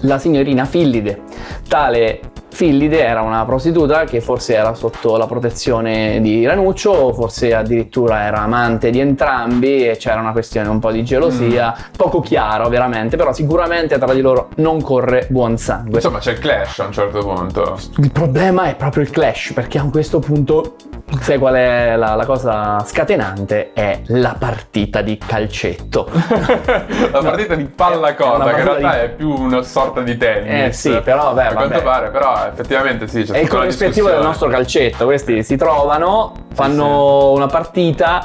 la 0.00 0.18
signorina 0.18 0.64
Fillide. 0.64 1.22
Tale 1.68 2.20
Fillide 2.62 3.04
era 3.04 3.22
una 3.22 3.44
prostituta 3.44 4.04
che 4.04 4.20
forse 4.20 4.54
era 4.54 4.72
sotto 4.74 5.16
la 5.16 5.26
protezione 5.26 6.20
di 6.20 6.46
Ranuccio 6.46 6.92
o 6.92 7.12
forse 7.12 7.52
addirittura 7.52 8.22
era 8.22 8.42
amante 8.42 8.90
di 8.90 9.00
entrambi 9.00 9.88
e 9.88 9.96
c'era 9.96 10.20
una 10.20 10.30
questione 10.30 10.68
un 10.68 10.78
po' 10.78 10.92
di 10.92 11.02
gelosia, 11.02 11.74
poco 11.96 12.20
chiaro 12.20 12.68
veramente, 12.68 13.16
però 13.16 13.32
sicuramente 13.32 13.98
tra 13.98 14.14
di 14.14 14.20
loro 14.20 14.50
non 14.58 14.80
corre 14.80 15.26
buon 15.28 15.58
sangue. 15.58 15.94
Insomma, 15.96 16.20
c'è 16.20 16.30
il 16.30 16.38
clash 16.38 16.78
a 16.78 16.84
un 16.84 16.92
certo 16.92 17.18
punto. 17.18 17.80
Il 17.96 18.12
problema 18.12 18.66
è 18.66 18.76
proprio 18.76 19.02
il 19.02 19.10
clash, 19.10 19.50
perché 19.54 19.78
a 19.78 19.88
questo 19.90 20.20
punto, 20.20 20.76
sai 21.20 21.38
qual 21.38 21.54
è 21.54 21.96
la, 21.96 22.14
la 22.14 22.26
cosa 22.26 22.78
scatenante? 22.86 23.72
È 23.72 24.02
la 24.06 24.36
partita 24.38 25.02
di 25.02 25.18
calcetto. 25.18 26.08
La 27.12 27.20
partita 27.20 27.54
di 27.54 27.64
pallacorda, 27.64 28.52
che 28.54 28.60
in 28.60 28.64
realtà 28.66 28.92
di- 28.92 29.04
è 29.04 29.08
più 29.10 29.30
una 29.30 29.62
sorta 29.62 30.00
di 30.00 30.16
tennis. 30.16 30.68
Eh 30.68 30.72
sì, 30.72 31.00
però, 31.02 31.32
beh, 31.34 31.46
A 31.46 31.52
quanto 31.52 31.74
vabbè. 31.74 31.82
pare, 31.82 32.10
però 32.10 32.51
effettivamente 32.52 33.08
sì, 33.08 33.22
c'è 33.24 33.34
È 33.34 33.38
il 33.38 33.48
corrispettivo 33.48 34.08
del 34.08 34.22
nostro 34.22 34.48
calcetto. 34.48 35.04
Questi 35.04 35.42
si 35.42 35.56
trovano, 35.56 36.34
fanno 36.54 37.32
una 37.32 37.46
partita 37.46 38.22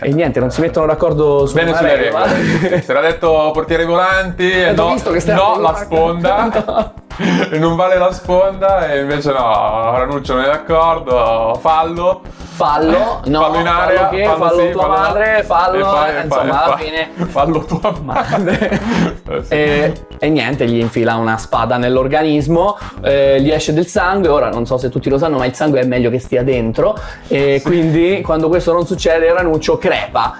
e 0.00 0.12
niente, 0.12 0.40
non 0.40 0.50
si 0.50 0.60
mettono 0.60 0.86
d'accordo 0.86 1.46
su 1.46 1.54
Bene 1.54 1.74
sulle 1.74 1.96
regole. 1.96 2.80
Si 2.86 2.90
era 2.90 3.00
detto 3.00 3.50
portieri 3.52 3.84
volanti, 3.84 4.50
Eh, 4.50 4.72
no, 4.72 4.94
no 5.34 5.60
la 5.60 5.74
sponda. 5.74 6.92
E 7.50 7.58
non 7.58 7.76
vale 7.76 7.96
la 7.96 8.12
sponda 8.12 8.88
e 8.90 9.00
invece 9.00 9.30
no, 9.32 9.96
Ranuccio 9.96 10.34
non 10.34 10.44
è 10.44 10.46
d'accordo, 10.46 11.58
fallo. 11.60 12.22
Fallo, 12.56 13.20
no, 13.26 13.40
fallo 13.40 13.58
in 13.58 13.66
area, 13.66 14.08
fallo 14.08 14.16
che, 14.16 14.24
fallo 14.24 14.60
sì, 14.60 14.70
tua 14.70 14.82
fallo 14.82 14.96
madre, 14.96 15.42
fallo, 15.42 16.06
eh, 16.06 16.16
e 16.16 16.22
insomma, 16.22 16.52
fai- 16.52 16.64
alla 16.64 16.76
fine- 16.78 17.10
Fallo 17.28 17.64
tua 17.64 17.94
madre. 18.02 19.14
Eh, 19.28 19.42
sì. 19.42 19.52
E, 19.54 19.92
e 20.20 20.28
niente, 20.30 20.66
gli 20.66 20.78
infila 20.78 21.16
una 21.16 21.36
spada 21.36 21.76
nell'organismo, 21.78 22.78
eh, 23.02 23.40
gli 23.40 23.50
esce 23.50 23.72
del 23.72 23.86
sangue. 23.88 24.28
Ora 24.28 24.50
non 24.50 24.66
so 24.66 24.78
se 24.78 24.88
tutti 24.88 25.10
lo 25.10 25.18
sanno, 25.18 25.36
ma 25.36 25.46
il 25.46 25.54
sangue 25.54 25.80
è 25.80 25.84
meglio 25.84 26.10
che 26.10 26.20
stia 26.20 26.44
dentro. 26.44 26.96
E 27.26 27.60
quindi 27.64 28.22
quando 28.24 28.46
questo 28.48 28.72
non 28.72 28.86
succede, 28.86 29.32
Ranuccio 29.32 29.78
crepa. 29.78 30.36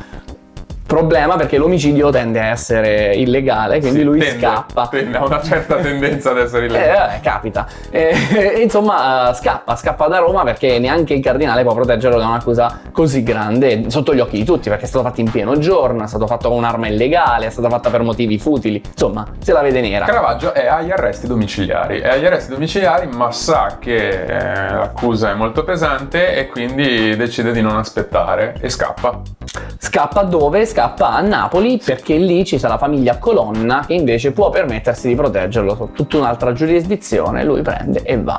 Problema 0.86 1.34
perché 1.36 1.58
l'omicidio 1.58 2.10
tende 2.10 2.38
a 2.38 2.44
essere 2.46 3.14
illegale, 3.16 3.80
quindi 3.80 3.98
Sì, 3.98 4.04
lui 4.04 4.20
tende, 4.20 4.38
scappa. 4.40 4.86
tende, 4.86 5.16
ha 5.18 5.24
una 5.24 5.42
certa 5.42 5.76
tendenza 5.82 6.30
ad 6.30 6.38
essere 6.38 6.62
Eh, 6.62 6.68
illegale. 6.68 6.96
vabbè, 6.96 7.20
capita. 7.22 7.66
E, 7.90 8.14
e 8.32 8.60
insomma, 8.62 9.32
scappa, 9.34 9.74
scappa 9.74 10.06
da 10.06 10.18
Roma 10.18 10.44
perché 10.44 10.78
neanche 10.78 11.14
il 11.14 11.20
cardinale 11.22 11.64
può 11.64 11.74
proteggerlo 11.74 12.18
da 12.18 12.26
un'accusa 12.28 12.80
così 12.92 13.24
grande 13.24 13.90
sotto 13.90 14.14
gli 14.14 14.20
occhi 14.20 14.36
di 14.38 14.44
tutti, 14.44 14.68
perché 14.68 14.84
è 14.84 14.86
stato 14.86 15.04
fatto 15.04 15.20
in 15.20 15.28
pieno 15.28 15.58
giorno, 15.58 16.04
è 16.04 16.06
stato 16.06 16.28
fatto 16.28 16.48
con 16.50 16.58
un'arma 16.58 16.86
illegale, 16.86 17.46
è 17.46 17.50
stata 17.50 17.68
fatta 17.68 17.90
per 17.90 18.02
motivi 18.02 18.38
futili. 18.38 18.80
Insomma, 18.88 19.26
se 19.40 19.52
la 19.52 19.62
vede 19.62 19.80
nera. 19.80 20.04
Caravaggio 20.04 20.54
è 20.54 20.66
agli 20.68 20.92
arresti 20.92 21.26
domiciliari. 21.26 21.98
È 21.98 22.08
agli 22.10 22.26
arresti 22.26 22.52
domiciliari, 22.52 23.08
ma 23.08 23.32
sa 23.32 23.78
che 23.80 24.24
eh, 24.24 24.70
l'accusa 24.72 25.32
è 25.32 25.34
molto 25.34 25.64
pesante 25.64 26.36
e 26.36 26.46
quindi 26.46 27.16
decide 27.16 27.50
di 27.50 27.60
non 27.60 27.76
aspettare 27.76 28.54
e 28.60 28.68
scappa. 28.68 29.20
Scappa 29.78 30.22
dove? 30.22 30.64
Scappa 30.76 31.14
a 31.14 31.22
Napoli 31.22 31.80
perché 31.82 32.16
lì 32.16 32.44
ci 32.44 32.58
sta 32.58 32.68
la 32.68 32.76
famiglia 32.76 33.16
Colonna 33.16 33.84
che 33.86 33.94
invece 33.94 34.32
può 34.32 34.50
permettersi 34.50 35.08
di 35.08 35.14
proteggerlo 35.14 35.74
su 35.74 35.92
tutta 35.92 36.18
un'altra 36.18 36.52
giurisdizione. 36.52 37.44
Lui 37.44 37.62
prende 37.62 38.02
e 38.02 38.20
va. 38.20 38.38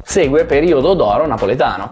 Segue 0.00 0.44
periodo 0.44 0.94
d'oro 0.94 1.26
napoletano. 1.26 1.90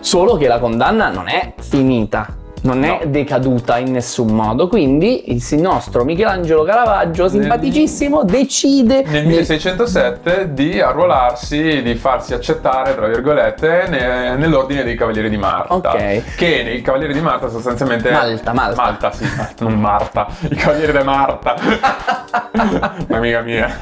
Solo 0.00 0.36
che 0.36 0.48
la 0.48 0.58
condanna 0.58 1.08
non 1.08 1.28
è 1.28 1.54
finita. 1.60 2.41
Non 2.64 2.84
è 2.84 3.00
No. 3.04 3.10
decaduta 3.10 3.78
in 3.78 3.90
nessun 3.90 4.28
modo, 4.28 4.68
quindi 4.68 5.32
il 5.32 5.42
nostro 5.60 6.04
Michelangelo 6.04 6.62
Caravaggio, 6.62 7.28
simpaticissimo, 7.28 8.22
decide 8.22 9.02
Nel 9.02 9.26
nel- 9.26 9.26
1607 9.26 10.52
di 10.54 10.80
arruolarsi, 10.80 11.82
di 11.82 11.94
farsi 11.96 12.34
accettare, 12.34 12.94
tra 12.94 13.08
virgolette, 13.08 13.86
ne- 13.88 14.36
nell'ordine 14.36 14.84
dei 14.84 14.94
Cavalieri 14.94 15.28
di 15.28 15.36
Marta. 15.38 15.74
Ok. 15.74 16.36
Che 16.36 16.46
i 16.46 16.82
Cavalieri 16.82 17.12
di 17.14 17.20
Marta 17.20 17.48
sostanzialmente... 17.48 18.10
Malta, 18.12 18.52
Malta. 18.52 18.82
Malta, 18.82 19.12
sì, 19.12 19.26
non 19.58 19.80
Marta. 19.80 20.28
I 20.48 20.54
Cavalieri 20.54 20.92
di 20.96 21.02
Marta. 21.04 21.54
Amica 23.10 23.40
mia. 23.40 23.76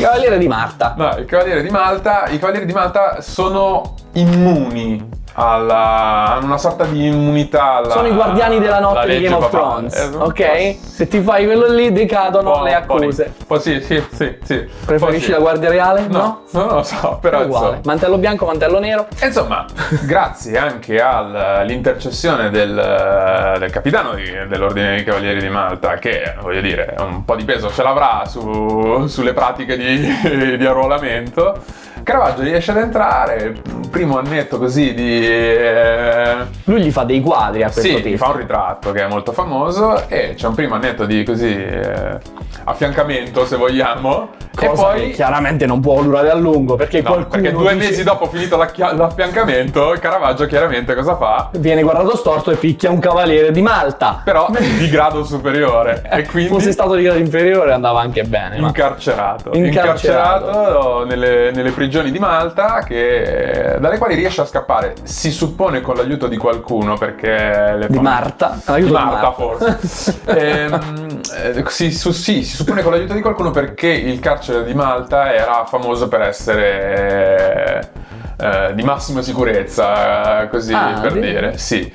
Cavaliere 0.00 0.38
di 0.38 0.48
Marta. 0.48 0.94
No, 0.96 1.14
i 1.18 1.26
Cavalieri 1.26 1.62
di 1.62 1.70
Malta, 1.70 2.24
i 2.28 2.38
Cavalieri 2.38 2.64
di 2.66 2.72
Malta 2.72 3.20
sono 3.20 3.94
immuni 4.12 5.20
alla, 5.34 6.34
hanno 6.34 6.44
una 6.46 6.58
sorta 6.58 6.84
di 6.84 7.06
immunità 7.06 7.74
alla 7.76 7.90
Sono 7.90 8.06
i 8.08 8.12
guardiani 8.12 8.58
della 8.58 8.80
notte 8.80 9.06
di 9.16 9.22
Game 9.24 9.36
of. 9.36 9.48
Thrones, 9.50 9.94
Eh, 9.96 10.16
ok? 10.16 10.76
Se 10.82 11.08
ti 11.08 11.20
fai 11.20 11.44
quello 11.46 11.66
lì 11.68 11.92
decadono 11.92 12.50
po'- 12.52 12.62
le 12.62 12.74
accuse. 12.74 13.32
Po' 13.46 13.58
sì, 13.58 13.80
sì, 13.80 14.02
sì, 14.12 14.36
sì. 14.44 14.68
Preferisci 14.84 15.26
Po' 15.26 15.32
la 15.32 15.36
sì. 15.36 15.42
Guardia 15.42 15.68
Reale? 15.70 16.06
No, 16.08 16.42
non 16.50 16.66
lo 16.68 16.82
so, 16.82 17.18
però 17.20 17.40
È 17.40 17.44
uguale. 17.44 17.66
insomma. 17.66 17.80
Mantello 17.84 18.18
bianco, 18.18 18.44
mantello 18.46 18.78
nero. 18.78 19.06
Insomma, 19.22 19.64
grazie 20.02 20.58
anche 20.58 21.00
all'intercessione 21.00 22.50
del, 22.50 23.56
del 23.58 23.70
capitano 23.70 24.14
di- 24.14 24.30
dell'Ordine 24.48 24.96
dei 24.96 25.04
Cavalieri 25.04 25.40
di 25.40 25.48
Malta, 25.48 25.94
che 25.94 26.34
voglio 26.40 26.60
dire, 26.60 26.94
un 26.98 27.24
po' 27.24 27.36
di 27.36 27.44
peso 27.44 27.70
ce 27.70 27.82
l'avrà 27.82 28.22
su- 28.26 29.06
sulle 29.06 29.32
pratiche 29.32 29.76
di, 29.76 30.56
di 30.56 30.66
arruolamento, 30.66 31.56
Caravaggio 32.02 32.42
riesce 32.42 32.70
ad 32.72 32.78
entrare, 32.78 33.54
primo 33.90 34.18
annetto 34.18 34.58
così 34.58 34.92
di... 34.94 35.26
eh, 35.26 36.34
Lui 36.64 36.80
gli 36.82 36.90
fa 36.90 37.04
dei 37.04 37.20
quadri 37.20 37.62
a 37.62 37.70
questo 37.70 37.82
sì, 37.90 37.94
tipo. 37.96 38.08
gli 38.08 38.16
fa 38.16 38.28
un 38.28 38.36
ritratto 38.36 38.92
che 38.92 39.04
è 39.04 39.08
molto 39.08 39.32
famoso 39.32 40.08
e 40.08 40.34
c'è 40.36 40.46
un 40.46 40.54
primo 40.54 40.74
annetto 40.74 41.04
di 41.04 41.22
così 41.24 41.54
eh, 41.54 42.18
affiancamento 42.64 43.44
se 43.46 43.56
vogliamo 43.56 44.30
Cosa 44.54 44.70
e 44.70 44.74
poi 44.74 45.10
chiaramente 45.12 45.64
non 45.64 45.80
può 45.80 46.02
durare 46.02 46.28
a 46.30 46.34
lungo 46.34 46.76
perché 46.76 47.00
No, 47.00 47.12
qualcuno 47.12 47.28
perché 47.42 47.52
due 47.56 47.72
dice- 47.74 47.86
mesi 47.88 48.02
dopo 48.04 48.26
finito 48.26 48.58
l'affiancamento, 48.58 49.96
Caravaggio 49.98 50.44
chiaramente 50.46 50.94
cosa 50.94 51.16
fa? 51.16 51.48
viene 51.56 51.82
guardato 51.82 52.16
storto 52.16 52.50
e 52.50 52.56
picchia 52.56 52.90
un 52.90 52.98
cavaliere 52.98 53.50
di 53.50 53.62
Malta. 53.62 54.20
Però 54.22 54.48
di 54.78 54.88
grado 54.90 55.24
superiore 55.24 56.02
e 56.10 56.26
quindi 56.26 56.50
Fosse 56.50 56.70
stato 56.72 56.94
di 56.94 57.02
grado 57.02 57.18
inferiore 57.18 57.72
andava 57.72 58.00
anche 58.00 58.24
bene. 58.24 58.58
ma- 58.58 58.66
incarcerato. 58.66 59.50
Incarcerato. 59.54 60.46
Incarcerato 60.46 61.04
nelle, 61.06 61.50
nelle 61.52 61.70
prigioni 61.70 61.90
di 62.00 62.18
Malta 62.18 62.82
che- 62.82 63.76
dalle 63.78 63.98
quali 63.98 64.14
riesce 64.14 64.40
a 64.40 64.44
scappare, 64.46 64.94
si 65.02 65.30
suppone 65.30 65.80
con 65.82 65.96
l'aiuto 65.96 66.26
di 66.28 66.36
qualcuno 66.36 66.96
perché... 66.96 67.74
Le 67.76 67.86
Di 67.88 67.98
Marta. 67.98 68.56
Di 68.64 68.72
Aiuto 68.72 68.86
di 68.86 68.92
Marta, 68.92 69.10
Marta. 69.20 69.32
forse. 69.32 70.20
Ehm, 70.32 71.20
eh, 71.54 71.64
si, 71.68 71.92
su- 71.92 72.12
sì, 72.12 72.42
si 72.42 72.56
suppone 72.56 72.82
con 72.82 72.92
l'aiuto 72.92 73.12
di 73.14 73.20
qualcuno 73.20 73.50
perché 73.50 73.88
il 73.88 74.18
carcere 74.20 74.64
di 74.64 74.74
Malta 74.74 75.32
era 75.34 75.64
famoso 75.66 76.08
per 76.08 76.22
essere 76.22 77.90
eh, 78.38 78.72
di 78.74 78.82
massima 78.82 79.20
sicurezza, 79.22 80.46
così 80.48 80.72
Ah, 80.72 80.98
per 81.00 81.12
di- 81.12 81.20
dire. 81.20 81.58
Sì. 81.58 81.92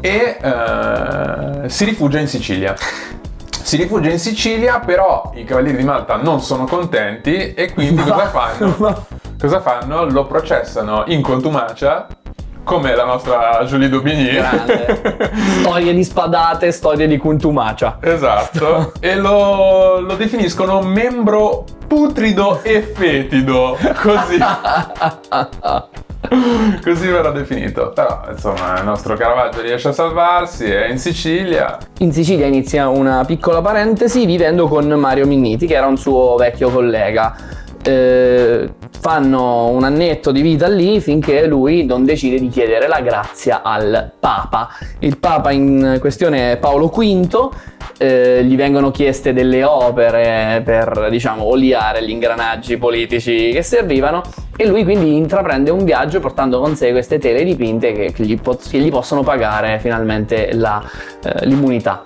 E 0.00 0.36
eh, 0.40 1.68
si 1.68 1.84
rifugia 1.84 2.18
in 2.20 2.28
Sicilia. 2.28 2.74
Si 3.70 3.76
rifugia 3.76 4.10
in 4.10 4.18
Sicilia, 4.18 4.80
però 4.80 5.30
i 5.36 5.44
cavalieri 5.44 5.76
di 5.76 5.84
Malta 5.84 6.16
non 6.16 6.40
sono 6.40 6.64
contenti 6.64 7.54
e 7.54 7.72
quindi 7.72 8.02
cosa 8.02 8.26
fanno? 8.58 8.74
Ma- 8.78 9.06
Cosa 9.38 9.60
fanno? 9.60 10.06
Lo 10.10 10.26
processano 10.26 11.04
in 11.06 11.22
contumacia 11.22 12.08
come 12.64 12.96
la 12.96 13.04
nostra 13.04 13.62
Julie 13.66 13.88
Daubigny. 13.88 14.32
Grande. 14.34 15.30
storie 15.62 15.94
di 15.94 16.02
spadate, 16.02 16.72
storie 16.72 17.06
di 17.06 17.16
contumacia. 17.16 17.98
Esatto. 18.00 18.92
e 18.98 19.14
lo, 19.14 20.00
lo 20.00 20.16
definiscono 20.16 20.82
membro 20.82 21.64
putrido 21.86 22.64
e 22.64 22.82
fetido. 22.82 23.78
Così. 24.02 24.38
Così 26.82 27.06
verrà 27.08 27.30
definito. 27.30 27.90
Però, 27.90 28.22
insomma, 28.30 28.78
il 28.78 28.84
nostro 28.84 29.16
Caravaggio 29.16 29.60
riesce 29.60 29.88
a 29.88 29.92
salvarsi, 29.92 30.64
è 30.64 30.88
in 30.88 30.98
Sicilia. 30.98 31.78
In 31.98 32.12
Sicilia 32.12 32.46
inizia 32.46 32.88
una 32.88 33.24
piccola 33.24 33.60
parentesi 33.60 34.26
vivendo 34.26 34.68
con 34.68 34.86
Mario 34.88 35.26
Minniti, 35.26 35.66
che 35.66 35.74
era 35.74 35.86
un 35.86 35.96
suo 35.96 36.36
vecchio 36.36 36.70
collega. 36.70 37.58
Eh, 37.82 38.68
fanno 39.00 39.68
un 39.68 39.84
annetto 39.84 40.32
di 40.32 40.42
vita 40.42 40.68
lì 40.68 41.00
finché 41.00 41.46
lui 41.46 41.86
non 41.86 42.04
decide 42.04 42.38
di 42.38 42.48
chiedere 42.48 42.86
la 42.88 43.00
grazia 43.00 43.62
al 43.62 44.12
Papa. 44.18 44.68
Il 44.98 45.18
Papa 45.18 45.50
in 45.50 45.96
questione 46.00 46.52
è 46.52 46.56
Paolo 46.58 46.88
V 46.88 47.50
eh, 48.02 48.42
gli 48.44 48.56
vengono 48.56 48.90
chieste 48.90 49.34
delle 49.34 49.62
opere 49.62 50.62
per, 50.64 51.08
diciamo, 51.10 51.44
oliare 51.44 52.02
gli 52.02 52.08
ingranaggi 52.08 52.78
politici 52.78 53.50
che 53.52 53.62
servivano 53.62 54.22
e 54.56 54.66
lui 54.66 54.84
quindi 54.84 55.16
intraprende 55.16 55.70
un 55.70 55.84
viaggio 55.84 56.18
portando 56.18 56.60
con 56.60 56.76
sé 56.76 56.92
queste 56.92 57.18
tele 57.18 57.44
dipinte 57.44 57.92
che, 57.92 58.12
che, 58.12 58.24
gli, 58.24 58.40
po- 58.40 58.56
che 58.56 58.78
gli, 58.78 58.90
possono 58.90 59.22
pagare 59.22 59.78
finalmente 59.80 60.54
la, 60.54 60.82
eh, 61.22 61.44
l'immunità. 61.46 62.02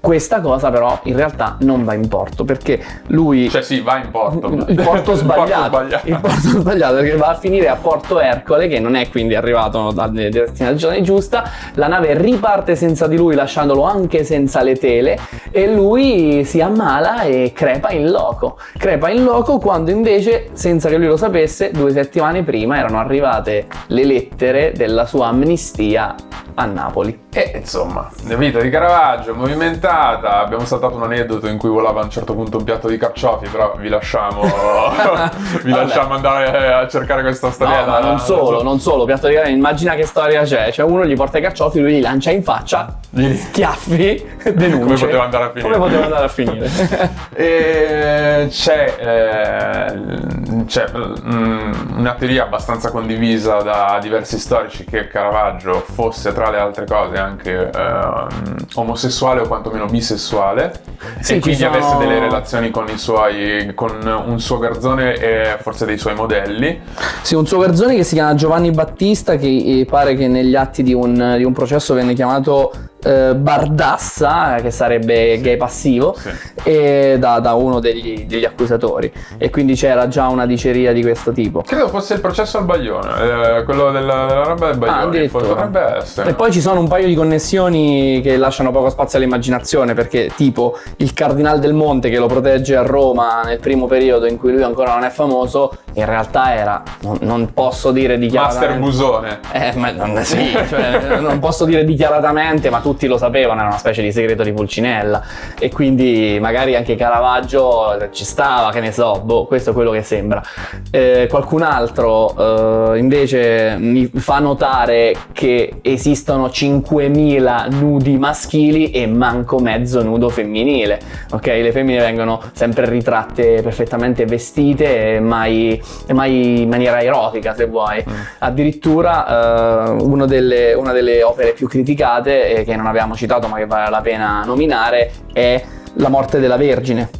Questa 0.00 0.40
cosa 0.40 0.70
però 0.70 1.00
in 1.04 1.16
realtà 1.16 1.56
non 1.60 1.84
va 1.84 1.92
in 1.94 2.06
porto 2.06 2.44
perché 2.44 2.80
lui... 3.08 3.50
Cioè 3.50 3.62
sì, 3.62 3.80
va 3.80 3.98
in 3.98 4.10
porto. 4.10 4.64
Il 4.68 4.80
porto 4.80 5.14
sbagliato. 5.14 5.80
il, 5.80 5.90
porto 5.90 5.98
sbagliato. 5.98 6.08
il 6.08 6.20
porto 6.20 6.60
sbagliato 6.60 6.94
perché 6.94 7.16
va 7.16 7.26
a 7.26 7.34
finire 7.34 7.68
a 7.68 7.74
Porto 7.74 8.20
Ercole 8.20 8.68
che 8.68 8.78
non 8.78 8.94
è 8.94 9.08
quindi 9.08 9.34
arrivato 9.34 9.88
alla 9.88 10.06
destinazione 10.06 11.02
giusta. 11.02 11.50
La 11.74 11.88
nave 11.88 12.16
riparte 12.16 12.76
senza 12.76 13.08
di 13.08 13.16
lui 13.16 13.34
lasciandolo 13.34 13.82
anche 13.82 14.22
senza 14.22 14.62
le 14.62 14.76
tele 14.76 15.18
e 15.50 15.72
lui 15.72 16.44
si 16.44 16.60
ammala 16.60 17.22
e 17.22 17.52
crepa 17.52 17.90
in 17.90 18.08
loco. 18.10 18.56
Crepa 18.76 19.10
in 19.10 19.24
loco 19.24 19.58
quando 19.58 19.90
invece, 19.90 20.50
senza 20.52 20.88
che 20.88 20.96
lui 20.96 21.08
lo 21.08 21.16
sapesse, 21.16 21.72
due 21.72 21.90
settimane 21.90 22.44
prima 22.44 22.78
erano 22.78 22.98
arrivate 22.98 23.66
le 23.88 24.04
lettere 24.04 24.72
della 24.76 25.06
sua 25.06 25.26
amnistia 25.26 26.14
a 26.58 26.64
Napoli. 26.64 27.26
E 27.32 27.52
insomma, 27.54 28.10
la 28.26 28.34
vita 28.34 28.60
di 28.60 28.68
Caravaggio 28.68 29.32
movimentata, 29.32 30.40
abbiamo 30.40 30.64
saltato 30.64 30.96
un 30.96 31.04
aneddoto 31.04 31.46
in 31.46 31.56
cui 31.56 31.68
volava 31.68 32.00
a 32.00 32.04
un 32.04 32.10
certo 32.10 32.34
punto 32.34 32.58
un 32.58 32.64
piatto 32.64 32.88
di 32.88 32.96
carciofi, 32.96 33.48
però 33.48 33.76
vi 33.76 33.88
lasciamo, 33.88 34.42
vi 35.62 35.70
lasciamo 35.70 36.14
andare 36.14 36.72
a 36.74 36.88
cercare 36.88 37.22
questa 37.22 37.52
storia. 37.52 37.84
No, 37.84 37.92
ma 37.92 38.00
non 38.00 38.18
solo, 38.18 38.62
non 38.62 38.80
solo, 38.80 39.04
piatto 39.04 39.28
di 39.28 39.34
carciofi, 39.34 39.56
immagina 39.56 39.94
che 39.94 40.04
storia 40.04 40.42
c'è, 40.42 40.72
cioè 40.72 40.84
uno 40.84 41.04
gli 41.06 41.14
porta 41.14 41.38
i 41.38 41.42
carciofi, 41.42 41.78
lui 41.78 41.92
li 41.92 42.00
lancia 42.00 42.32
in 42.32 42.42
faccia, 42.42 42.98
gli 43.08 43.34
schiaffi, 43.36 44.26
denunce. 44.54 44.78
Come 44.78 44.98
poteva 44.98 45.24
andare 45.24 45.44
a 45.44 45.50
finire? 45.50 45.72
Come 45.72 45.78
poteva 45.78 46.04
andare 46.04 46.24
a 46.24 46.28
finire? 46.28 46.70
e 47.34 48.48
c'è, 48.50 48.94
eh, 48.98 50.64
c'è 50.64 50.86
mm, 50.92 51.98
una 51.98 52.14
teoria 52.14 52.44
abbastanza 52.44 52.90
condivisa 52.90 53.58
da 53.58 53.98
diversi 54.02 54.40
storici 54.40 54.84
che 54.84 55.06
Caravaggio 55.06 55.84
fosse 55.86 56.32
tra 56.32 56.47
le 56.50 56.58
altre 56.58 56.86
cose 56.86 57.16
anche 57.16 57.70
ehm, 57.70 58.28
omosessuale 58.74 59.40
o 59.40 59.46
quantomeno 59.46 59.86
bisessuale. 59.86 60.72
Sì, 61.20 61.34
e 61.34 61.40
quindi 61.40 61.60
sono... 61.60 61.74
avesse 61.74 61.96
delle 61.96 62.18
relazioni 62.18 62.70
con 62.70 62.88
i 62.88 62.98
suoi 62.98 63.72
con 63.74 64.22
un 64.26 64.40
suo 64.40 64.58
garzone 64.58 65.14
e 65.14 65.58
forse 65.60 65.86
dei 65.86 65.98
suoi 65.98 66.14
modelli. 66.14 66.80
Sì 67.22 67.34
un 67.34 67.46
suo 67.46 67.58
garzone 67.58 67.94
che 67.94 68.04
si 68.04 68.14
chiama 68.14 68.34
Giovanni 68.34 68.70
Battista 68.70 69.36
che 69.36 69.46
eh, 69.46 69.86
pare 69.88 70.14
che 70.14 70.28
negli 70.28 70.54
atti 70.54 70.82
di 70.82 70.92
un, 70.92 71.34
di 71.36 71.44
un 71.44 71.52
processo 71.52 71.94
venne 71.94 72.14
chiamato 72.14 72.72
eh, 73.02 73.34
Bardassa, 73.34 74.56
che 74.60 74.70
sarebbe 74.70 75.40
gay 75.40 75.56
passivo, 75.56 76.14
sì. 76.16 77.18
da, 77.18 77.38
da, 77.38 77.54
uno 77.54 77.80
degli, 77.80 78.26
degli, 78.26 78.44
accusatori. 78.44 79.12
E 79.36 79.50
quindi 79.50 79.74
c'era 79.74 80.08
già 80.08 80.28
una 80.28 80.46
diceria 80.46 80.92
di 80.92 81.02
questo 81.02 81.32
tipo. 81.32 81.62
Credo 81.62 81.88
fosse 81.88 82.14
il 82.14 82.20
processo 82.20 82.58
al 82.58 82.64
Baglione, 82.64 83.58
eh, 83.58 83.64
quello 83.64 83.90
della, 83.90 84.26
della 84.26 84.42
roba 84.42 84.66
del 84.68 84.78
Baglione. 84.78 85.24
Ah, 85.24 85.28
potrebbe 85.28 85.80
essere. 85.96 86.30
E 86.30 86.34
poi 86.34 86.50
ci 86.50 86.60
sono 86.60 86.80
un 86.80 86.88
paio 86.88 87.06
di 87.06 87.14
connessioni 87.14 88.20
che 88.22 88.36
lasciano 88.36 88.70
poco 88.70 88.90
spazio 88.90 89.18
all'immaginazione, 89.18 89.94
perché 89.94 90.30
tipo 90.34 90.78
il 90.96 91.12
Cardinal 91.14 91.60
del 91.60 91.74
Monte 91.74 92.10
che 92.10 92.18
lo 92.18 92.26
protegge 92.26 92.76
a 92.76 92.82
Roma 92.82 93.42
nel 93.42 93.60
primo 93.60 93.86
periodo 93.86 94.26
in 94.26 94.38
cui 94.38 94.52
lui 94.52 94.62
ancora 94.62 94.94
non 94.94 95.04
è 95.04 95.10
famoso, 95.10 95.76
in 95.94 96.04
realtà 96.04 96.54
era, 96.54 96.82
non, 97.02 97.18
non 97.20 97.52
posso 97.52 97.92
dire 97.92 98.18
dichiaratamente... 98.18 98.66
Master 98.66 98.80
Busone. 98.80 99.40
Eh, 99.52 99.72
ma 99.76 99.90
non, 99.92 100.24
sì, 100.24 100.56
cioè, 100.68 101.18
non 101.20 101.38
posso 101.38 101.64
dire 101.64 101.84
dichiaratamente, 101.84 102.70
ma 102.70 102.80
tutti 102.88 103.06
lo 103.06 103.18
sapevano, 103.18 103.60
era 103.60 103.68
una 103.68 103.78
specie 103.78 104.00
di 104.00 104.10
segreto 104.12 104.42
di 104.42 104.52
Pulcinella 104.52 105.22
e 105.58 105.70
quindi 105.70 106.38
magari 106.40 106.74
anche 106.74 106.96
Caravaggio 106.96 108.08
ci 108.12 108.24
stava, 108.24 108.70
che 108.70 108.80
ne 108.80 108.92
so, 108.92 109.20
boh, 109.22 109.44
questo 109.44 109.70
è 109.70 109.72
quello 109.74 109.90
che 109.90 110.02
sembra. 110.02 110.42
Eh, 110.90 111.26
qualcun 111.28 111.62
altro 111.62 112.94
eh, 112.94 112.98
invece 112.98 113.76
mi 113.78 114.10
fa 114.14 114.38
notare 114.38 115.14
che 115.32 115.80
esistono 115.82 116.48
5000 116.48 117.66
nudi 117.72 118.16
maschili 118.16 118.90
e 118.90 119.06
manco 119.06 119.58
mezzo 119.58 120.02
nudo 120.02 120.30
femminile, 120.30 120.98
ok? 121.32 121.46
Le 121.46 121.72
femmine 121.72 122.00
vengono 122.00 122.40
sempre 122.52 122.88
ritratte 122.88 123.60
perfettamente 123.60 124.24
vestite, 124.24 125.20
mai, 125.20 125.80
mai 126.14 126.62
in 126.62 126.68
maniera 126.70 127.02
erotica 127.02 127.54
se 127.54 127.66
vuoi. 127.66 128.02
Mm. 128.08 128.14
Addirittura 128.38 129.96
eh, 129.96 130.26
delle, 130.26 130.72
una 130.74 130.92
delle 130.92 131.22
opere 131.22 131.52
più 131.52 131.68
criticate 131.68 132.54
e 132.54 132.64
che 132.64 132.76
non 132.78 132.86
abbiamo 132.86 133.14
citato 133.14 133.46
ma 133.48 133.56
che 133.56 133.66
vale 133.66 133.90
la 133.90 134.00
pena 134.00 134.42
nominare 134.44 135.10
è 135.32 135.62
La 135.94 136.08
morte 136.08 136.40
della 136.40 136.56
Vergine. 136.56 137.10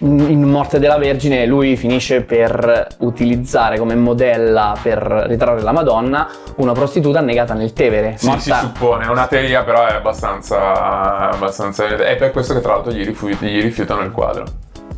In 0.00 0.42
Morte 0.44 0.78
della 0.78 0.96
Vergine 0.96 1.44
lui 1.44 1.76
finisce 1.76 2.22
per 2.22 2.86
utilizzare 3.00 3.78
come 3.78 3.94
modella 3.94 4.74
per 4.82 4.96
ritrarre 5.26 5.60
la 5.60 5.72
Madonna 5.72 6.26
una 6.56 6.72
prostituta 6.72 7.18
annegata 7.18 7.52
nel 7.52 7.74
Tevere. 7.74 8.16
Sì, 8.16 8.26
morta... 8.26 8.40
si 8.40 8.50
suppone, 8.50 9.04
è 9.04 9.08
una 9.08 9.26
teoria 9.26 9.62
però 9.62 9.86
è 9.86 9.92
abbastanza, 9.92 11.30
abbastanza... 11.30 11.86
È 11.86 12.16
per 12.16 12.30
questo 12.30 12.54
che 12.54 12.60
tra 12.60 12.72
l'altro 12.72 12.92
gli, 12.92 13.04
rifiut- 13.04 13.44
gli 13.44 13.60
rifiutano 13.60 14.00
il 14.00 14.10
quadro 14.10 14.44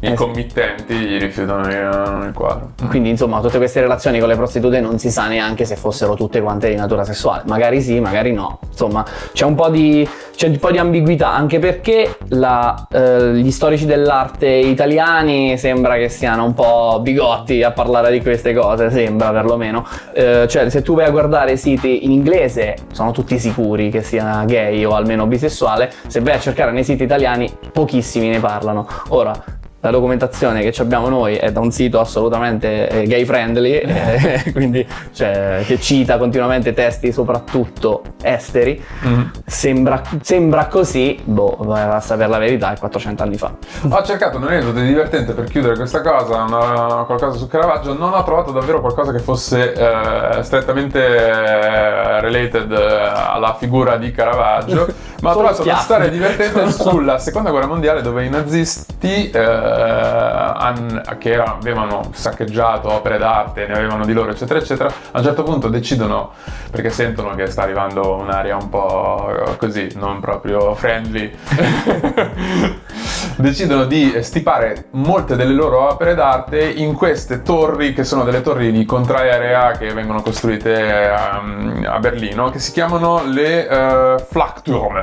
i 0.03 0.09
eh 0.09 0.15
committenti 0.15 0.95
gli 0.95 1.19
rifiutano 1.19 1.69
il 1.69 2.33
quadro. 2.35 2.73
Quindi 2.89 3.11
insomma 3.11 3.41
tutte 3.41 3.59
queste 3.59 3.81
relazioni 3.81 4.19
con 4.19 4.29
le 4.29 4.35
prostitute 4.35 4.81
non 4.81 4.99
si 4.99 5.13
sa 5.13 5.29
neanche 5.29 5.65
se 5.65 5.77
fossero 5.77 6.15
tutte 6.15 6.41
quante 6.41 6.69
di 6.69 6.75
natura 6.75 7.05
sessuale, 7.05 7.45
magari 7.47 7.81
sì, 7.81 8.01
magari 8.01 8.33
no, 8.33 8.59
insomma 8.69 9.05
c'è 9.33 9.45
un 9.45 9.55
po' 9.55 9.69
di, 9.69 10.09
c'è 10.35 10.49
un 10.49 10.59
po 10.59 10.73
di 10.73 10.79
ambiguità 10.79 11.33
anche 11.33 11.61
perché 11.61 12.19
la, 12.31 12.89
eh, 12.91 13.35
gli 13.35 13.51
storici 13.53 13.87
dell'arte 13.87 14.49
italiani 14.49 15.57
sembra 15.57 15.95
che 15.95 16.09
siano 16.09 16.45
un 16.45 16.55
po' 16.55 16.99
bigotti 17.01 17.63
a 17.63 17.71
parlare 17.71 18.11
di 18.11 18.21
queste 18.21 18.53
cose, 18.53 18.91
sembra 18.91 19.31
perlomeno, 19.31 19.87
eh, 20.15 20.47
cioè 20.49 20.69
se 20.69 20.83
tu 20.83 20.97
vai 20.97 21.07
a 21.07 21.11
guardare 21.11 21.57
siti 21.57 22.05
in 22.05 22.11
inglese 22.11 22.75
sono 22.91 23.13
tutti 23.13 23.39
sicuri 23.39 23.89
che 23.89 24.03
sia 24.03 24.43
gay 24.47 24.85
o 24.85 24.97
almeno 24.97 25.27
bisessuale, 25.27 25.93
se 26.09 26.19
vai 26.21 26.35
a 26.35 26.41
cercare 26.41 26.73
nei 26.73 26.83
siti 26.83 27.05
italiani 27.05 27.49
pochissimi 27.73 28.29
ne 28.29 28.41
parlano. 28.41 28.89
Ora, 29.09 29.61
la 29.83 29.91
documentazione 29.91 30.63
che 30.63 30.81
abbiamo 30.81 31.09
noi 31.09 31.35
è 31.37 31.51
da 31.51 31.59
un 31.59 31.73
sito 31.73 31.99
assolutamente 31.99 32.89
eh, 32.89 33.07
gay 33.07 33.25
friendly, 33.25 33.79
eh, 33.83 34.51
quindi 34.55 34.87
cioè, 35.13 35.63
che 35.67 35.81
cita 35.81 36.19
continuamente 36.19 36.73
testi 36.73 37.13
soprattutto 37.13 38.03
esteri. 38.23 38.83
Mm-hmm. 39.05 39.23
Sembra, 39.45 40.03
sembra, 40.21 40.67
così, 40.67 41.21
boh, 41.25 41.59
a 41.73 42.01
sapere 42.01 42.29
la 42.29 42.39
verità, 42.39 42.73
è 42.73 42.79
400 42.79 43.23
anni 43.23 43.37
fa. 43.37 43.53
Ho 43.89 44.03
cercato 44.05 44.37
un 44.37 44.45
aneddoto 44.45 44.81
divertente 44.81 45.33
per 45.33 45.45
chiudere 45.45 45.75
questa 45.75 46.01
cosa, 46.01 46.43
una, 46.43 47.03
qualcosa 47.05 47.37
su 47.37 47.49
Caravaggio, 47.49 47.95
non 47.95 48.13
ho 48.13 48.23
trovato 48.23 48.53
davvero 48.53 48.81
qualcosa 48.81 49.11
che 49.11 49.19
fosse 49.19 49.73
eh, 49.73 50.43
strettamente 50.43 51.05
eh, 51.05 52.21
related 52.21 52.71
alla 52.73 53.55
figura 53.59 53.97
di 53.97 54.13
Caravaggio, 54.13 54.87
ma 55.23 55.31
ho 55.31 55.35
trovato 55.35 55.63
una 55.63 55.77
storia 55.77 56.09
divertente 56.09 56.71
sulla 56.71 57.19
seconda 57.19 57.51
guerra 57.51 57.67
mondiale 57.67 58.01
dove 58.01 58.25
i 58.25 58.31
nazisti 58.31 59.31
eh, 59.77 61.03
eh, 61.11 61.19
che 61.19 61.37
avevano 61.37 62.11
saccheggiato 62.13 62.93
opere 62.93 63.19
d'arte, 63.19 63.67
ne 63.67 63.75
avevano 63.75 64.05
di 64.05 64.13
loro, 64.13 64.31
eccetera, 64.31 64.59
eccetera, 64.59 64.93
a 65.11 65.19
un 65.19 65.25
certo 65.25 65.43
punto 65.43 65.69
decidono, 65.69 66.33
perché 66.71 66.91
sentono 66.91 67.35
che 67.35 67.47
sta 67.47 67.63
arrivando 67.63 68.17
un'area 68.17 68.57
un 68.57 68.69
po' 68.69 69.55
così, 69.57 69.91
non 69.97 70.21
proprio 70.21 70.75
friendly, 70.75 71.33
decidono 73.37 73.85
di 73.85 74.15
stipare 74.23 74.87
molte 74.91 75.37
delle 75.37 75.53
loro 75.53 75.89
opere 75.91 76.15
d'arte 76.15 76.63
in 76.63 76.95
queste 76.95 77.43
torri, 77.43 77.93
che 77.93 78.05
sono 78.05 78.25
delle 78.25 78.41
torri 78.41 78.73
di 78.73 78.85
contraerea 78.85 79.73
che 79.73 79.93
vengono 79.93 80.23
costruite 80.23 81.11
a, 81.11 81.41
ehm, 81.43 81.87
a 81.89 81.99
Berlino, 81.99 82.51
che 82.51 82.59
si 82.59 82.73
chiamano 82.73 83.25
le 83.25 83.67
uh, 83.67 84.19
Flakturm. 84.19 85.01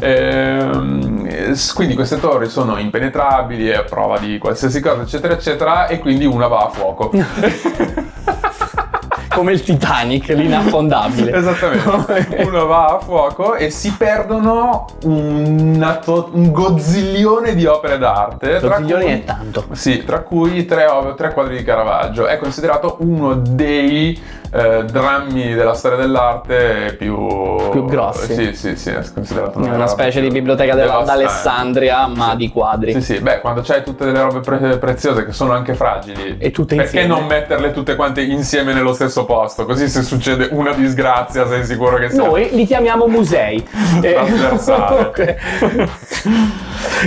E, 0.00 1.52
quindi 1.74 1.94
queste 1.94 2.20
torri 2.20 2.48
sono 2.48 2.78
impenetrabili, 2.78 3.68
è 3.68 3.84
prova 3.84 4.18
di 4.18 4.38
qualsiasi 4.38 4.80
cosa, 4.80 5.02
eccetera, 5.02 5.34
eccetera, 5.34 5.86
e 5.86 5.98
quindi 5.98 6.24
una 6.24 6.46
va 6.46 6.58
a 6.58 6.68
fuoco. 6.68 7.10
come 9.34 9.52
il 9.52 9.62
Titanic, 9.62 10.28
l'inaffondabile. 10.28 11.32
Esattamente. 11.36 12.42
Uno 12.44 12.66
va 12.66 12.84
a 12.86 12.98
fuoco 12.98 13.54
e 13.54 13.70
si 13.70 13.92
perdono 13.96 14.86
una 15.04 15.96
to- 15.96 16.30
un 16.32 16.50
gozzillione 16.52 17.54
di 17.54 17.66
opere 17.66 17.98
d'arte. 17.98 18.60
cui- 18.60 18.92
è 19.04 19.24
tanto. 19.24 19.66
Sì, 19.72 20.04
tra 20.04 20.20
cui 20.20 20.64
tre, 20.64 20.86
tre 21.16 21.32
quadri 21.32 21.56
di 21.58 21.64
Caravaggio. 21.64 22.26
È 22.26 22.38
considerato 22.38 22.96
uno 23.00 23.34
dei 23.34 24.20
eh, 24.56 24.84
drammi 24.84 25.52
della 25.54 25.74
storia 25.74 25.98
dell'arte 25.98 26.94
più... 26.96 27.26
Più 27.70 27.84
grossi. 27.86 28.34
Sì, 28.34 28.54
sì, 28.54 28.76
sì, 28.76 28.90
è 28.90 29.02
considerato 29.12 29.58
una 29.58 29.72
roba 29.72 29.86
specie 29.88 30.20
di 30.20 30.28
biblioteca 30.28 30.74
della- 30.76 31.02
d'Alessandria, 31.02 32.06
ma 32.06 32.34
di 32.36 32.50
quadri. 32.50 32.92
Sì, 32.92 33.00
sì, 33.02 33.18
beh, 33.20 33.40
quando 33.40 33.62
c'hai 33.64 33.82
tutte 33.82 34.04
delle 34.04 34.20
robe 34.20 34.38
pre- 34.40 34.78
preziose 34.78 35.24
che 35.26 35.32
sono 35.32 35.52
anche 35.52 35.74
fragili. 35.74 36.36
E 36.38 36.50
tutte 36.52 36.76
Perché 36.76 37.00
insieme. 37.00 37.18
non 37.20 37.26
metterle 37.26 37.72
tutte 37.72 37.96
quante 37.96 38.22
insieme 38.22 38.72
nello 38.72 38.92
stesso 38.94 39.23
posto? 39.24 39.64
Così 39.64 39.88
se 39.88 40.02
succede 40.02 40.48
una 40.52 40.72
disgrazia 40.72 41.46
sei 41.46 41.64
sicuro 41.64 41.96
che 41.96 42.10
sia... 42.10 42.22
Noi 42.22 42.48
li 42.52 42.66
chiamiamo 42.66 43.06
musei. 43.06 43.62
Eh, 44.04 44.14
comunque, 44.64 45.38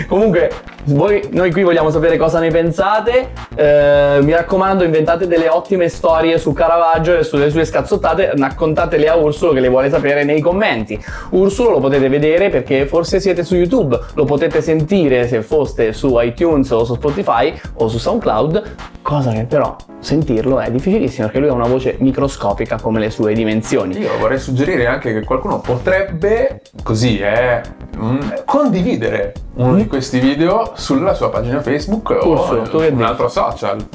comunque, 0.07 0.51
voi- 0.87 1.27
noi 1.31 1.51
qui 1.51 1.63
vogliamo 1.63 1.89
sapere 1.89 2.17
cosa 2.17 2.39
ne 2.39 2.49
pensate. 2.49 3.31
Eh, 3.55 4.19
mi 4.21 4.31
raccomando, 4.31 4.83
inventate 4.83 5.27
delle 5.27 5.49
ottime 5.49 5.89
storie 5.89 6.37
su 6.37 6.53
Caravaggio 6.53 7.17
e 7.17 7.23
sulle 7.23 7.49
sue 7.49 7.65
scazzottate. 7.65 8.33
Raccontatele 8.35 9.07
a 9.07 9.15
Ursulo 9.15 9.53
che 9.53 9.59
le 9.59 9.69
vuole 9.69 9.89
sapere 9.89 10.23
nei 10.23 10.39
commenti. 10.39 11.01
Ursulo 11.31 11.71
lo 11.71 11.79
potete 11.79 12.09
vedere 12.09 12.49
perché 12.49 12.85
forse 12.85 13.19
siete 13.19 13.43
su 13.43 13.55
YouTube, 13.55 13.99
lo 14.13 14.23
potete 14.25 14.61
sentire 14.61 15.27
se 15.27 15.41
foste 15.41 15.93
su 15.93 16.17
iTunes 16.19 16.69
o 16.71 16.83
su 16.83 16.95
Spotify 16.95 17.53
o 17.75 17.87
su 17.87 17.97
SoundCloud. 17.97 18.75
Cosa 19.01 19.31
che 19.31 19.45
però 19.45 19.75
sentirlo 19.99 20.59
è 20.59 20.69
difficilissimo 20.69 21.27
perché 21.27 21.41
lui 21.41 21.49
ha 21.49 21.53
una 21.53 21.67
voce 21.67 21.95
microscopica 21.99 22.79
come 22.79 22.99
le 22.99 23.09
sue 23.09 23.33
dimensioni. 23.33 23.97
Io 23.97 24.17
vorrei 24.19 24.39
suggerire 24.39 24.85
anche 24.85 25.13
che 25.13 25.23
qualcuno 25.23 25.59
potrebbe, 25.59 26.61
così, 26.83 27.19
eh, 27.19 27.61
mm, 27.97 28.19
condividere 28.45 29.33
uno 29.55 29.75
di 29.75 29.87
questi 29.87 30.19
video 30.19 30.73
sulla 30.77 31.13
sua 31.13 31.29
pagina 31.29 31.61
Facebook 31.61 32.19
tu 32.19 32.29
o 32.29 32.61
che 32.61 32.87
un 32.87 33.03
altro 33.03 33.27
social. 33.27 33.85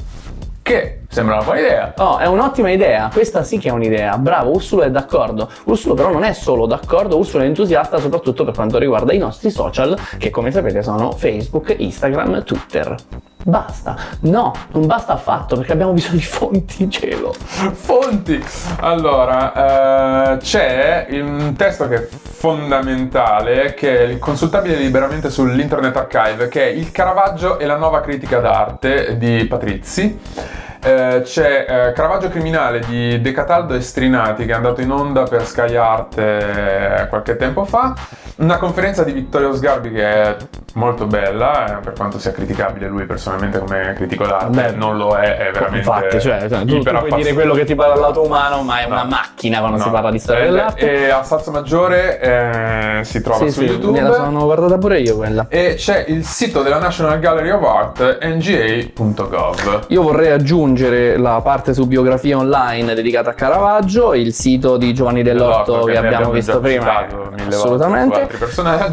Che 0.60 1.01
sembra 1.12 1.35
una 1.35 1.44
buona 1.44 1.61
idea. 1.61 1.92
Oh, 1.98 2.16
è 2.16 2.27
un'ottima 2.27 2.70
idea, 2.70 3.11
questa 3.12 3.42
sì 3.42 3.59
che 3.59 3.68
è 3.68 3.70
un'idea. 3.70 4.16
Bravo, 4.16 4.53
Ursulo 4.53 4.83
è 4.83 4.90
d'accordo. 4.90 5.48
Ursulo 5.64 5.92
però 5.92 6.11
non 6.11 6.25
è 6.25 6.33
solo 6.33 6.64
d'accordo, 6.64 7.18
Ursulo 7.18 7.42
è 7.42 7.46
entusiasta 7.46 7.98
soprattutto 7.98 8.44
per 8.44 8.55
quanto 8.55 8.79
riguarda 8.79 9.12
i 9.12 9.18
nostri 9.18 9.51
social, 9.51 9.94
che 10.16 10.31
come 10.31 10.51
sapete 10.51 10.83
sono 10.83 11.12
Facebook, 11.12 11.75
Instagram, 11.77 12.42
Twitter. 12.44 12.96
Basta. 13.44 13.96
No, 14.20 14.55
non 14.70 14.87
basta 14.87 15.12
affatto, 15.12 15.57
perché 15.57 15.72
abbiamo 15.72 15.92
bisogno 15.92 16.16
di 16.16 16.22
fonti, 16.22 16.88
cielo. 16.88 17.35
Fonti. 17.35 18.42
Allora, 18.81 20.33
eh, 20.33 20.37
c'è 20.38 21.09
un 21.11 21.53
testo 21.57 21.88
che 21.88 21.96
è 21.96 22.09
fondamentale, 22.09 23.75
che 23.75 24.05
è 24.05 24.18
consultabile 24.18 24.77
liberamente 24.77 25.29
sull'Internet 25.29 25.94
Archive, 25.94 26.48
che 26.48 26.68
è 26.68 26.68
Il 26.68 26.90
Caravaggio 26.90 27.59
e 27.59 27.66
la 27.66 27.77
nuova 27.77 28.01
critica 28.01 28.38
d'arte 28.38 29.18
di 29.18 29.44
Patrizi. 29.44 30.61
Eh, 30.84 31.22
c'è 31.24 31.64
eh, 31.68 31.92
Caravaggio 31.92 32.28
criminale 32.28 32.80
di 32.80 33.20
De 33.20 33.30
Cataldo 33.30 33.74
e 33.74 33.80
Strinati 33.80 34.44
che 34.44 34.50
è 34.50 34.54
andato 34.54 34.80
in 34.80 34.90
onda 34.90 35.22
per 35.22 35.46
Sky 35.46 35.76
Art 35.76 36.18
eh, 36.18 37.06
qualche 37.08 37.36
tempo 37.36 37.64
fa. 37.64 37.94
Una 38.34 38.56
conferenza 38.56 39.04
di 39.04 39.12
Vittorio 39.12 39.54
Sgarbi 39.54 39.92
che 39.92 40.02
è 40.04 40.36
molto 40.74 41.06
bella, 41.06 41.78
eh, 41.78 41.80
per 41.82 41.92
quanto 41.92 42.18
sia 42.18 42.32
criticabile 42.32 42.88
lui 42.88 43.04
personalmente 43.04 43.58
come 43.60 43.92
critico 43.94 44.26
d'arte, 44.26 44.46
Beh, 44.48 44.70
non 44.72 44.96
lo 44.96 45.14
è, 45.14 45.36
è 45.36 45.50
veramente 45.52 45.76
Infatti, 45.86 46.20
cioè, 46.20 46.48
cioè, 46.48 46.64
tu, 46.64 46.80
tu 46.80 46.90
puoi 46.90 47.12
dire 47.22 47.34
quello 47.34 47.52
che 47.54 47.64
ti 47.64 47.74
parla 47.76 47.94
al 47.94 48.00
lato 48.00 48.24
umano, 48.24 48.62
ma 48.62 48.80
è 48.80 48.86
No. 48.88 48.94
una 48.94 49.04
macchina 49.04 49.58
quando 49.60 49.76
No. 49.76 49.84
si 49.84 49.90
parla 49.90 50.10
di 50.10 50.18
storia 50.18 50.44
dell'arte. 50.44 51.04
E 51.04 51.10
a 51.10 51.22
Salsa 51.22 51.50
Maggiore 51.52 53.00
si 53.04 53.20
trova 53.22 53.44
sì, 53.44 53.50
su 53.52 53.60
sì, 53.60 53.66
YouTube. 53.66 54.00
me 54.00 54.08
la 54.08 54.14
sono 54.14 54.44
guardata 54.44 54.78
pure 54.78 54.98
io 54.98 55.14
quella. 55.14 55.46
E 55.48 55.74
c'è 55.76 56.06
il 56.08 56.24
sito 56.24 56.62
della 56.62 56.78
National 56.78 57.20
Gallery 57.20 57.50
of 57.50 57.62
Art, 57.62 58.18
nga.gov. 58.24 59.84
Io 59.88 60.02
vorrei 60.02 60.30
aggiungere 60.32 60.70
la 60.78 61.40
parte 61.42 61.74
su 61.74 61.87
biografia 61.87 62.37
online 62.37 62.94
dedicata 62.94 63.30
a 63.30 63.35
Caravaggio, 63.35 64.14
il 64.14 64.32
sito 64.32 64.76
di 64.76 64.92
Giovanni 64.94 65.22
Dell'Orto 65.22 65.85
che, 65.85 65.92
ne 65.92 65.98
abbiamo 65.98 66.24
già 66.26 66.30
visto 66.30 66.61
prima. 66.61 67.06
Assolutamente. 67.48 68.28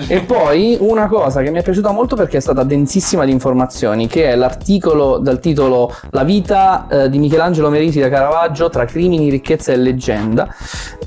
E 0.08 0.22
poi 0.22 0.78
una 0.80 1.08
cosa 1.08 1.42
che 1.42 1.52
mi 1.52 1.60
è 1.60 1.64
piaciuta 1.64 1.92
molto 1.92 2.16
perché 2.16 2.38
è 2.38 2.40
stata 2.40 2.64
densissima 2.64 3.26
di 3.26 3.32
informazioni, 3.32 4.08
che 4.08 4.26
è 4.26 4.36
l'articolo 4.36 5.18
dal 5.18 5.40
titolo 5.40 5.94
La 6.12 6.24
vita 6.24 6.88
eh, 6.90 7.10
di 7.10 7.20
Michelangelo 7.20 7.70
Merisi 7.70 8.00
da 8.00 8.10
Caravaggio 8.10 8.70
tra 8.70 8.86
crimini, 8.86 9.30
ricchezza 9.30 9.72
e 9.72 9.78
leggenda, 9.78 10.48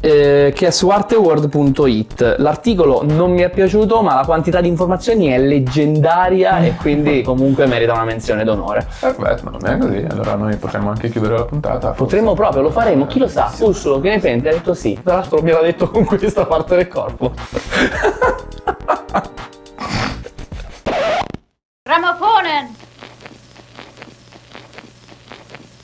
eh, 0.00 0.52
che 0.54 0.66
è 0.66 0.70
su 0.70 0.88
arteword.it. 0.88 2.36
L'articolo 2.38 3.02
non 3.04 3.32
mi 3.32 3.42
è 3.42 3.50
piaciuto, 3.50 4.02
ma 4.02 4.14
la 4.14 4.24
quantità 4.24 4.60
di 4.60 4.68
informazioni 4.68 5.28
è 5.28 5.38
leggendaria 5.38 6.58
e 6.58 6.74
quindi 6.76 7.22
comunque 7.24 7.66
merita 7.66 7.92
una 7.92 8.04
menzione 8.04 8.44
d'onore. 8.44 8.86
Perfetto, 9.00 9.50
non 9.50 9.66
è 9.66 9.78
così. 9.78 10.06
Allora 10.08 10.34
noi 10.34 10.56
potremmo 10.62 10.90
anche 10.90 11.10
chiudere 11.10 11.38
la 11.38 11.44
puntata. 11.44 11.90
Potremmo 11.90 12.28
forse. 12.28 12.42
proprio, 12.42 12.62
lo 12.62 12.70
faremo, 12.70 13.06
chi 13.06 13.18
lo 13.18 13.26
sa. 13.26 13.48
Sì. 13.48 13.64
Ursula, 13.64 14.00
che 14.00 14.10
ne 14.10 14.20
pensi? 14.20 14.46
Ha 14.46 14.52
detto 14.52 14.74
sì. 14.74 14.96
Tra 15.02 15.16
l'altro 15.16 15.42
mi 15.42 15.50
era 15.50 15.60
detto 15.60 15.90
con 15.90 16.04
questa 16.04 16.46
parte 16.46 16.76
del 16.76 16.86
corpo. 16.86 17.32